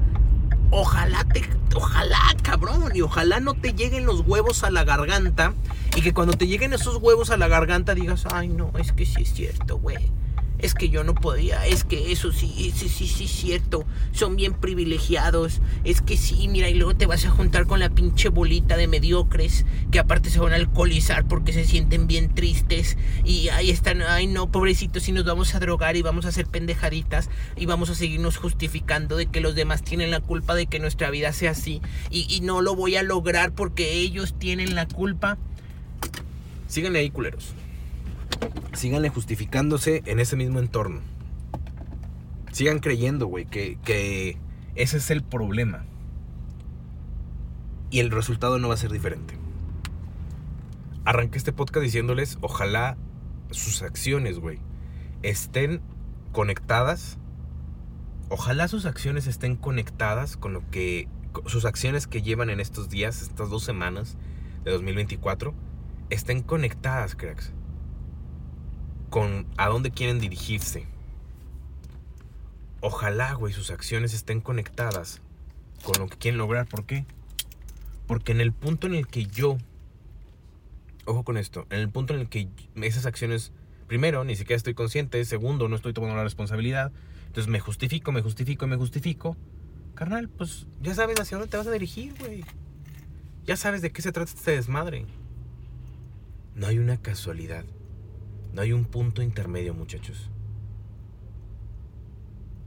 Ojalá 0.71 1.25
te, 1.25 1.43
ojalá, 1.75 2.21
cabrón, 2.43 2.93
y 2.95 3.03
ojalá 3.03 3.41
no 3.41 3.55
te 3.55 3.73
lleguen 3.73 4.07
los 4.07 4.21
huevos 4.21 4.63
a 4.63 4.71
la 4.71 4.85
garganta 4.85 5.55
y 5.97 6.03
que 6.03 6.13
cuando 6.13 6.35
te 6.35 6.47
lleguen 6.47 6.73
esos 6.73 6.97
huevos 6.97 7.31
a 7.31 7.37
la 7.37 7.49
garganta 7.49 7.95
digas, 7.95 8.27
ay 8.33 8.49
no, 8.49 8.71
es 8.79 8.93
que 8.93 9.05
sí 9.05 9.23
es 9.23 9.33
cierto, 9.33 9.79
güey 9.79 10.11
es 10.63 10.75
que 10.75 10.89
yo 10.89 11.05
no 11.05 11.15
podía, 11.15 11.67
es 11.67 11.85
que 11.85 12.13
eso 12.13 12.33
sí, 12.33 12.73
sí, 12.75 12.89
sí, 12.89 13.07
sí, 13.07 13.29
cierto, 13.29 13.85
son 14.13 14.37
bien 14.37 14.55
privilegiados, 14.55 15.61
es 15.85 16.01
que 16.01 16.17
sí, 16.17 16.49
mira, 16.49 16.69
y 16.69 16.75
luego 16.75 16.95
te 16.95 17.07
vas 17.07 17.25
a 17.25 17.31
juntar 17.31 17.67
con 17.67 17.81
la 17.81 17.91
pinche 17.91 18.29
bolita 18.29 18.77
de 18.77 18.89
mediocres, 18.89 19.65
que 19.91 19.99
aparte 19.99 20.31
se 20.31 20.41
van 20.41 20.53
a 20.53 20.57
alcoholizar 20.57 21.27
porque 21.27 21.53
se 21.53 21.65
sienten 21.65 22.07
bien 22.07 22.35
tristes, 22.35 22.97
y 23.25 23.49
ahí 23.49 23.71
están, 23.71 24.03
ay 24.03 24.27
no, 24.27 24.51
pobrecitos, 24.51 25.05
si 25.05 25.13
nos 25.13 25.25
vamos 25.25 25.55
a 25.55 25.61
drogar 25.61 25.97
y 25.97 26.03
vamos 26.03 26.27
a 26.27 26.29
hacer 26.29 26.47
pendejaditas, 26.47 27.31
y 27.57 27.67
vamos 27.67 27.91
a 27.91 27.95
seguirnos 27.95 28.37
justificando 28.37 29.17
de 29.17 29.27
que 29.27 29.41
los 29.41 29.55
demás 29.55 29.83
tienen 29.83 30.11
la 30.11 30.21
culpa 30.21 30.55
de 30.55 30.67
que 30.67 30.79
nuestra 30.79 31.11
vida 31.11 31.33
sea 31.33 31.53
así, 31.53 31.81
y, 32.11 32.27
y 32.29 32.41
no 32.41 32.61
lo 32.61 32.75
voy 32.75 32.97
a 32.97 33.03
lograr 33.03 33.53
porque 33.53 33.95
ellos 33.95 34.35
tienen 34.39 34.75
la 34.75 34.87
culpa. 34.87 35.39
Síganle 36.69 37.01
ahí, 37.01 37.11
culeros 37.11 37.55
síganle 38.73 39.11
justificándose 39.11 40.03
en 40.07 40.21
ese 40.21 40.37
mismo 40.37 40.59
entorno. 40.59 41.01
Sigan 42.53 42.79
creyendo, 42.79 43.27
güey, 43.27 43.45
que, 43.45 44.39
ese 44.75 44.97
es 44.97 45.11
el 45.11 45.23
problema. 45.23 45.85
Y 47.91 48.01
el 48.01 48.11
resultado 48.11 48.59
no 48.59 48.69
va 48.69 48.75
a 48.75 48.79
ser 48.79 48.91
diferente. 48.91 49.35
Arranqué 51.05 51.39
este 51.39 51.53
podcast 51.53 51.85
diciéndoles, 51.85 52.39
ojalá 52.41 52.97
sus 53.51 53.83
acciones, 53.83 54.39
güey, 54.39 54.59
estén 55.23 55.81
conectadas. 56.33 57.19
Ojalá 58.29 58.69
sus 58.69 58.87
acciones 58.87 59.27
estén 59.27 59.57
conectadas 59.57 60.37
con 60.37 60.53
lo 60.53 60.69
que... 60.71 61.09
Sus 61.47 61.65
acciones 61.65 62.07
que 62.07 62.23
llevan 62.23 62.51
en 62.51 62.59
estos 62.59 62.89
días, 62.89 63.23
estas 63.23 63.51
dos 63.51 63.63
semanas 63.63 64.17
de 64.65 64.73
2024, 64.73 65.55
estén 66.11 66.43
conectadas, 66.43 67.15
cracks 67.15 67.53
con 69.11 69.47
a 69.57 69.69
dónde 69.69 69.91
quieren 69.91 70.21
dirigirse. 70.21 70.87
Ojalá, 72.81 73.35
güey, 73.35 73.53
sus 73.53 73.71
acciones 73.71 74.15
estén 74.15 74.41
conectadas 74.41 75.21
con 75.83 76.01
lo 76.01 76.09
que 76.09 76.17
quieren 76.17 76.39
lograr. 76.39 76.67
¿Por 76.67 76.87
qué? 76.87 77.05
Porque 78.07 78.33
en 78.33 78.41
el 78.41 78.53
punto 78.53 78.87
en 78.87 78.95
el 78.95 79.07
que 79.07 79.27
yo, 79.27 79.59
ojo 81.05 81.25
con 81.25 81.37
esto, 81.37 81.67
en 81.71 81.81
el 81.81 81.91
punto 81.91 82.15
en 82.15 82.21
el 82.21 82.29
que 82.29 82.49
esas 82.77 83.05
acciones, 83.05 83.53
primero, 83.87 84.25
ni 84.25 84.37
siquiera 84.37 84.57
estoy 84.57 84.75
consciente, 84.75 85.23
segundo, 85.25 85.69
no 85.69 85.77
estoy 85.77 85.93
tomando 85.93 86.17
la 86.17 86.25
responsabilidad, 86.25 86.93
entonces 87.27 87.51
me 87.51 87.61
justifico, 87.61 88.13
me 88.13 88.23
justifico, 88.23 88.67
me 88.67 88.77
justifico, 88.77 89.37
carnal, 89.95 90.29
pues 90.29 90.67
ya 90.81 90.95
sabes 90.95 91.21
hacia 91.21 91.37
dónde 91.37 91.51
te 91.51 91.57
vas 91.57 91.67
a 91.67 91.73
dirigir, 91.73 92.15
güey. 92.19 92.45
Ya 93.45 93.57
sabes 93.57 93.83
de 93.83 93.91
qué 93.91 94.03
se 94.03 94.13
trata 94.13 94.33
este 94.33 94.53
desmadre. 94.53 95.07
No 96.55 96.67
hay 96.67 96.79
una 96.79 96.97
casualidad. 96.97 97.65
No 98.53 98.63
hay 98.63 98.73
un 98.73 98.85
punto 98.85 99.23
intermedio, 99.23 99.75
muchachos. 99.75 100.29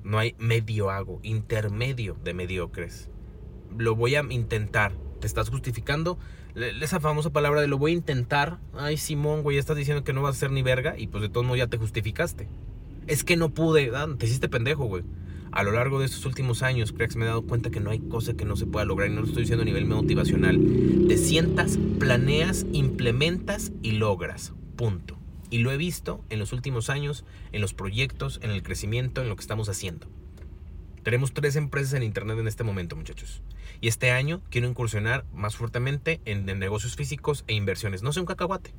No 0.03 0.17
hay 0.17 0.35
medio 0.37 0.89
hago, 0.89 1.19
intermedio 1.23 2.17
de 2.23 2.33
mediocres. 2.33 3.09
Lo 3.77 3.95
voy 3.95 4.15
a 4.15 4.23
intentar. 4.29 4.93
¿Te 5.19 5.27
estás 5.27 5.49
justificando? 5.49 6.17
Esa 6.55 6.99
famosa 6.99 7.31
palabra 7.31 7.61
de 7.61 7.67
lo 7.67 7.77
voy 7.77 7.91
a 7.91 7.95
intentar. 7.95 8.59
Ay, 8.73 8.97
Simón, 8.97 9.43
güey, 9.43 9.57
estás 9.57 9.77
diciendo 9.77 10.03
que 10.03 10.13
no 10.13 10.21
vas 10.21 10.35
a 10.35 10.39
ser 10.39 10.51
ni 10.51 10.61
verga 10.61 10.97
y 10.97 11.07
pues 11.07 11.21
de 11.21 11.29
todos 11.29 11.45
modos 11.45 11.59
ya 11.59 11.67
te 11.67 11.77
justificaste. 11.77 12.47
Es 13.07 13.23
que 13.23 13.37
no 13.37 13.49
pude. 13.49 13.91
Ah, 13.95 14.07
te 14.17 14.25
hiciste 14.25 14.49
pendejo, 14.49 14.85
güey. 14.85 15.03
A 15.51 15.63
lo 15.63 15.71
largo 15.71 15.99
de 15.99 16.05
estos 16.05 16.25
últimos 16.25 16.63
años, 16.63 16.91
cracks, 16.91 17.15
me 17.15 17.25
he 17.25 17.27
dado 17.27 17.43
cuenta 17.43 17.69
que 17.69 17.79
no 17.79 17.91
hay 17.91 17.99
cosa 17.99 18.33
que 18.33 18.45
no 18.45 18.55
se 18.55 18.65
pueda 18.65 18.85
lograr 18.85 19.09
y 19.09 19.13
no 19.13 19.21
lo 19.21 19.27
estoy 19.27 19.43
diciendo 19.43 19.61
a 19.61 19.65
nivel 19.65 19.85
motivacional. 19.85 20.59
Te 21.07 21.17
sientas, 21.17 21.77
planeas, 21.99 22.65
implementas 22.71 23.71
y 23.81 23.91
logras. 23.91 24.53
Punto. 24.75 25.22
Y 25.49 25.59
lo 25.59 25.71
he 25.71 25.77
visto 25.77 26.23
en 26.29 26.39
los 26.39 26.53
últimos 26.53 26.89
años, 26.89 27.25
en 27.51 27.61
los 27.61 27.73
proyectos, 27.73 28.39
en 28.41 28.51
el 28.51 28.63
crecimiento, 28.63 29.21
en 29.21 29.29
lo 29.29 29.35
que 29.35 29.41
estamos 29.41 29.69
haciendo. 29.69 30.07
Tenemos 31.03 31.33
tres 31.33 31.57
empresas 31.57 31.93
en 31.93 32.03
Internet 32.03 32.39
en 32.39 32.47
este 32.47 32.63
momento, 32.63 32.95
muchachos. 32.95 33.41
Y 33.81 33.89
este 33.89 34.11
año 34.11 34.41
quiero 34.49 34.67
incursionar 34.67 35.25
más 35.33 35.57
fuertemente 35.57 36.21
en, 36.25 36.45
negocios 36.45 36.95
físicos 36.95 37.43
e 37.47 37.53
inversiones. 37.53 38.03
No 38.03 38.13
sé 38.13 38.21
un 38.21 38.25
cacahuate. 38.25 38.73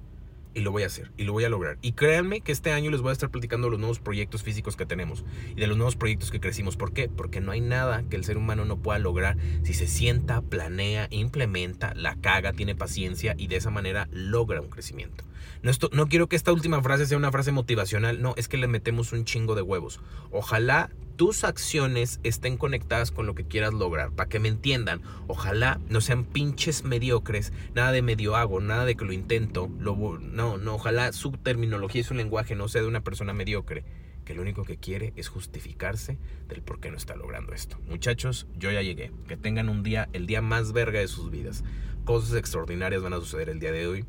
Y 0.54 0.60
lo 0.60 0.72
voy 0.72 0.84
a 0.84 0.86
hacer 0.86 1.10
y 1.16 1.24
lo 1.24 1.32
voy 1.32 1.44
a 1.44 1.48
lograr. 1.48 1.78
Y 1.82 1.92
créanme 1.92 2.40
que 2.40 2.52
este 2.52 2.72
año 2.72 2.90
les 2.90 3.00
voy 3.00 3.10
a 3.10 3.12
estar 3.12 3.30
platicando 3.30 3.66
de 3.66 3.72
los 3.72 3.80
nuevos 3.80 3.98
proyectos 3.98 4.42
físicos 4.42 4.76
que 4.76 4.86
tenemos 4.86 5.24
y 5.56 5.60
de 5.60 5.66
los 5.66 5.76
nuevos 5.76 5.96
proyectos 5.96 6.30
que 6.30 6.40
crecimos. 6.40 6.76
¿Por 6.76 6.92
qué? 6.92 7.08
Porque 7.08 7.40
no 7.40 7.52
hay 7.52 7.60
nada 7.60 8.04
que 8.08 8.16
el 8.16 8.24
ser 8.24 8.36
humano 8.36 8.64
no 8.64 8.78
pueda 8.78 8.98
lograr 8.98 9.36
si 9.62 9.74
se 9.74 9.86
sienta, 9.86 10.40
planea, 10.42 11.08
implementa, 11.10 11.94
la 11.94 12.16
caga, 12.16 12.52
tiene 12.52 12.74
paciencia 12.74 13.34
y 13.36 13.48
de 13.48 13.56
esa 13.56 13.70
manera 13.70 14.08
logra 14.12 14.60
un 14.60 14.70
crecimiento. 14.70 15.24
No, 15.62 15.70
esto, 15.70 15.90
no 15.92 16.08
quiero 16.08 16.28
que 16.28 16.36
esta 16.36 16.52
última 16.52 16.82
frase 16.82 17.06
sea 17.06 17.18
una 17.18 17.32
frase 17.32 17.52
motivacional, 17.52 18.20
no, 18.20 18.34
es 18.36 18.48
que 18.48 18.56
le 18.56 18.66
metemos 18.66 19.12
un 19.12 19.24
chingo 19.24 19.54
de 19.54 19.62
huevos. 19.62 20.00
Ojalá 20.30 20.90
tus 21.16 21.44
acciones 21.44 22.20
estén 22.22 22.56
conectadas 22.56 23.10
con 23.10 23.26
lo 23.26 23.34
que 23.34 23.46
quieras 23.46 23.72
lograr, 23.72 24.10
para 24.10 24.28
que 24.28 24.40
me 24.40 24.48
entiendan. 24.48 25.02
Ojalá 25.28 25.80
no 25.88 26.00
sean 26.00 26.24
pinches 26.24 26.84
mediocres, 26.84 27.52
nada 27.74 27.92
de 27.92 28.02
medio 28.02 28.36
hago, 28.36 28.60
nada 28.60 28.84
de 28.84 28.96
que 28.96 29.04
lo 29.04 29.12
intento. 29.12 29.70
Lo, 29.78 29.96
no, 30.18 30.58
no, 30.58 30.74
ojalá 30.74 31.12
su 31.12 31.32
terminología 31.32 32.00
y 32.00 32.04
su 32.04 32.14
lenguaje 32.14 32.54
no 32.54 32.68
sea 32.68 32.82
de 32.82 32.88
una 32.88 33.02
persona 33.02 33.32
mediocre, 33.32 33.84
que 34.24 34.34
lo 34.34 34.42
único 34.42 34.64
que 34.64 34.76
quiere 34.76 35.12
es 35.16 35.28
justificarse 35.28 36.18
del 36.48 36.62
por 36.62 36.80
qué 36.80 36.90
no 36.90 36.96
está 36.96 37.14
logrando 37.14 37.52
esto. 37.52 37.78
Muchachos, 37.86 38.46
yo 38.56 38.70
ya 38.70 38.82
llegué. 38.82 39.12
Que 39.28 39.36
tengan 39.36 39.68
un 39.68 39.82
día, 39.82 40.08
el 40.12 40.26
día 40.26 40.42
más 40.42 40.72
verga 40.72 40.98
de 40.98 41.08
sus 41.08 41.30
vidas. 41.30 41.62
Cosas 42.04 42.36
extraordinarias 42.36 43.02
van 43.02 43.12
a 43.12 43.18
suceder 43.18 43.48
el 43.48 43.60
día 43.60 43.72
de 43.72 43.86
hoy. 43.86 44.04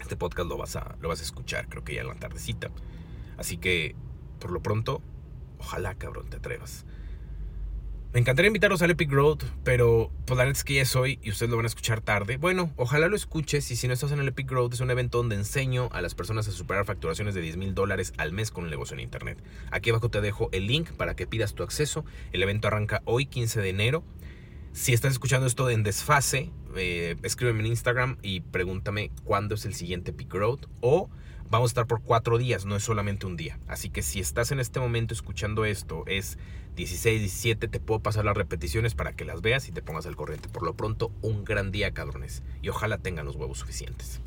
Este 0.00 0.16
podcast 0.16 0.48
lo 0.48 0.58
vas 0.58 0.76
a, 0.76 0.96
lo 1.00 1.08
vas 1.08 1.20
a 1.20 1.22
escuchar, 1.22 1.68
creo 1.68 1.84
que 1.84 1.94
ya 1.94 2.02
en 2.02 2.08
la 2.08 2.14
tardecita. 2.16 2.70
Así 3.38 3.56
que, 3.56 3.94
por 4.40 4.50
lo 4.50 4.60
pronto, 4.60 5.00
Ojalá, 5.62 5.94
cabrón, 5.94 6.28
te 6.28 6.38
atrevas. 6.38 6.84
Me 8.12 8.20
encantaría 8.20 8.48
invitarlos 8.48 8.82
al 8.82 8.90
Epic 8.90 9.10
Road, 9.10 9.38
pero 9.62 10.10
pues 10.26 10.36
la 10.36 10.44
es 10.44 10.64
que 10.64 10.74
ya 10.74 10.82
es 10.82 10.96
hoy 10.96 11.20
y 11.22 11.30
ustedes 11.30 11.48
lo 11.50 11.56
van 11.56 11.64
a 11.64 11.68
escuchar 11.68 12.00
tarde. 12.00 12.36
Bueno, 12.36 12.70
ojalá 12.76 13.06
lo 13.06 13.14
escuches 13.14 13.70
y 13.70 13.76
si 13.76 13.86
no 13.86 13.94
estás 13.94 14.10
en 14.10 14.18
el 14.18 14.28
Epic 14.28 14.50
Road 14.50 14.74
es 14.74 14.80
un 14.80 14.90
evento 14.90 15.18
donde 15.18 15.36
enseño 15.36 15.88
a 15.92 16.02
las 16.02 16.14
personas 16.14 16.46
a 16.48 16.50
superar 16.50 16.84
facturaciones 16.84 17.34
de 17.34 17.40
10 17.40 17.56
mil 17.56 17.74
dólares 17.74 18.12
al 18.18 18.32
mes 18.32 18.50
con 18.50 18.64
un 18.64 18.70
negocio 18.70 18.94
en 18.94 19.00
Internet. 19.00 19.38
Aquí 19.70 19.90
abajo 19.90 20.10
te 20.10 20.20
dejo 20.20 20.50
el 20.52 20.66
link 20.66 20.90
para 20.90 21.14
que 21.14 21.28
pidas 21.28 21.54
tu 21.54 21.62
acceso. 21.62 22.04
El 22.32 22.42
evento 22.42 22.66
arranca 22.68 23.00
hoy 23.04 23.24
15 23.24 23.60
de 23.60 23.68
enero. 23.70 24.04
Si 24.72 24.92
estás 24.92 25.12
escuchando 25.12 25.46
esto 25.46 25.70
en 25.70 25.84
desfase, 25.84 26.50
eh, 26.76 27.16
escríbeme 27.22 27.60
en 27.60 27.66
Instagram 27.66 28.18
y 28.20 28.40
pregúntame 28.40 29.10
cuándo 29.24 29.54
es 29.54 29.64
el 29.64 29.74
siguiente 29.74 30.10
Epic 30.10 30.34
Road 30.34 30.58
o 30.80 31.08
vamos 31.52 31.68
a 31.68 31.72
estar 31.72 31.86
por 31.86 32.00
cuatro 32.00 32.38
días, 32.38 32.64
no 32.64 32.76
es 32.76 32.82
solamente 32.82 33.26
un 33.26 33.36
día. 33.36 33.60
Así 33.68 33.90
que 33.90 34.00
si 34.00 34.20
estás 34.20 34.52
en 34.52 34.58
este 34.58 34.80
momento 34.80 35.12
escuchando 35.12 35.66
esto, 35.66 36.02
es 36.06 36.38
16, 36.76 37.20
17, 37.20 37.68
te 37.68 37.78
puedo 37.78 38.00
pasar 38.00 38.24
las 38.24 38.36
repeticiones 38.36 38.94
para 38.94 39.12
que 39.12 39.26
las 39.26 39.42
veas 39.42 39.68
y 39.68 39.72
te 39.72 39.82
pongas 39.82 40.06
al 40.06 40.16
corriente. 40.16 40.48
Por 40.48 40.62
lo 40.62 40.74
pronto, 40.74 41.12
un 41.20 41.44
gran 41.44 41.70
día, 41.70 41.92
cabrones. 41.92 42.42
Y 42.62 42.70
ojalá 42.70 42.96
tengan 42.96 43.26
los 43.26 43.36
huevos 43.36 43.58
suficientes. 43.58 44.18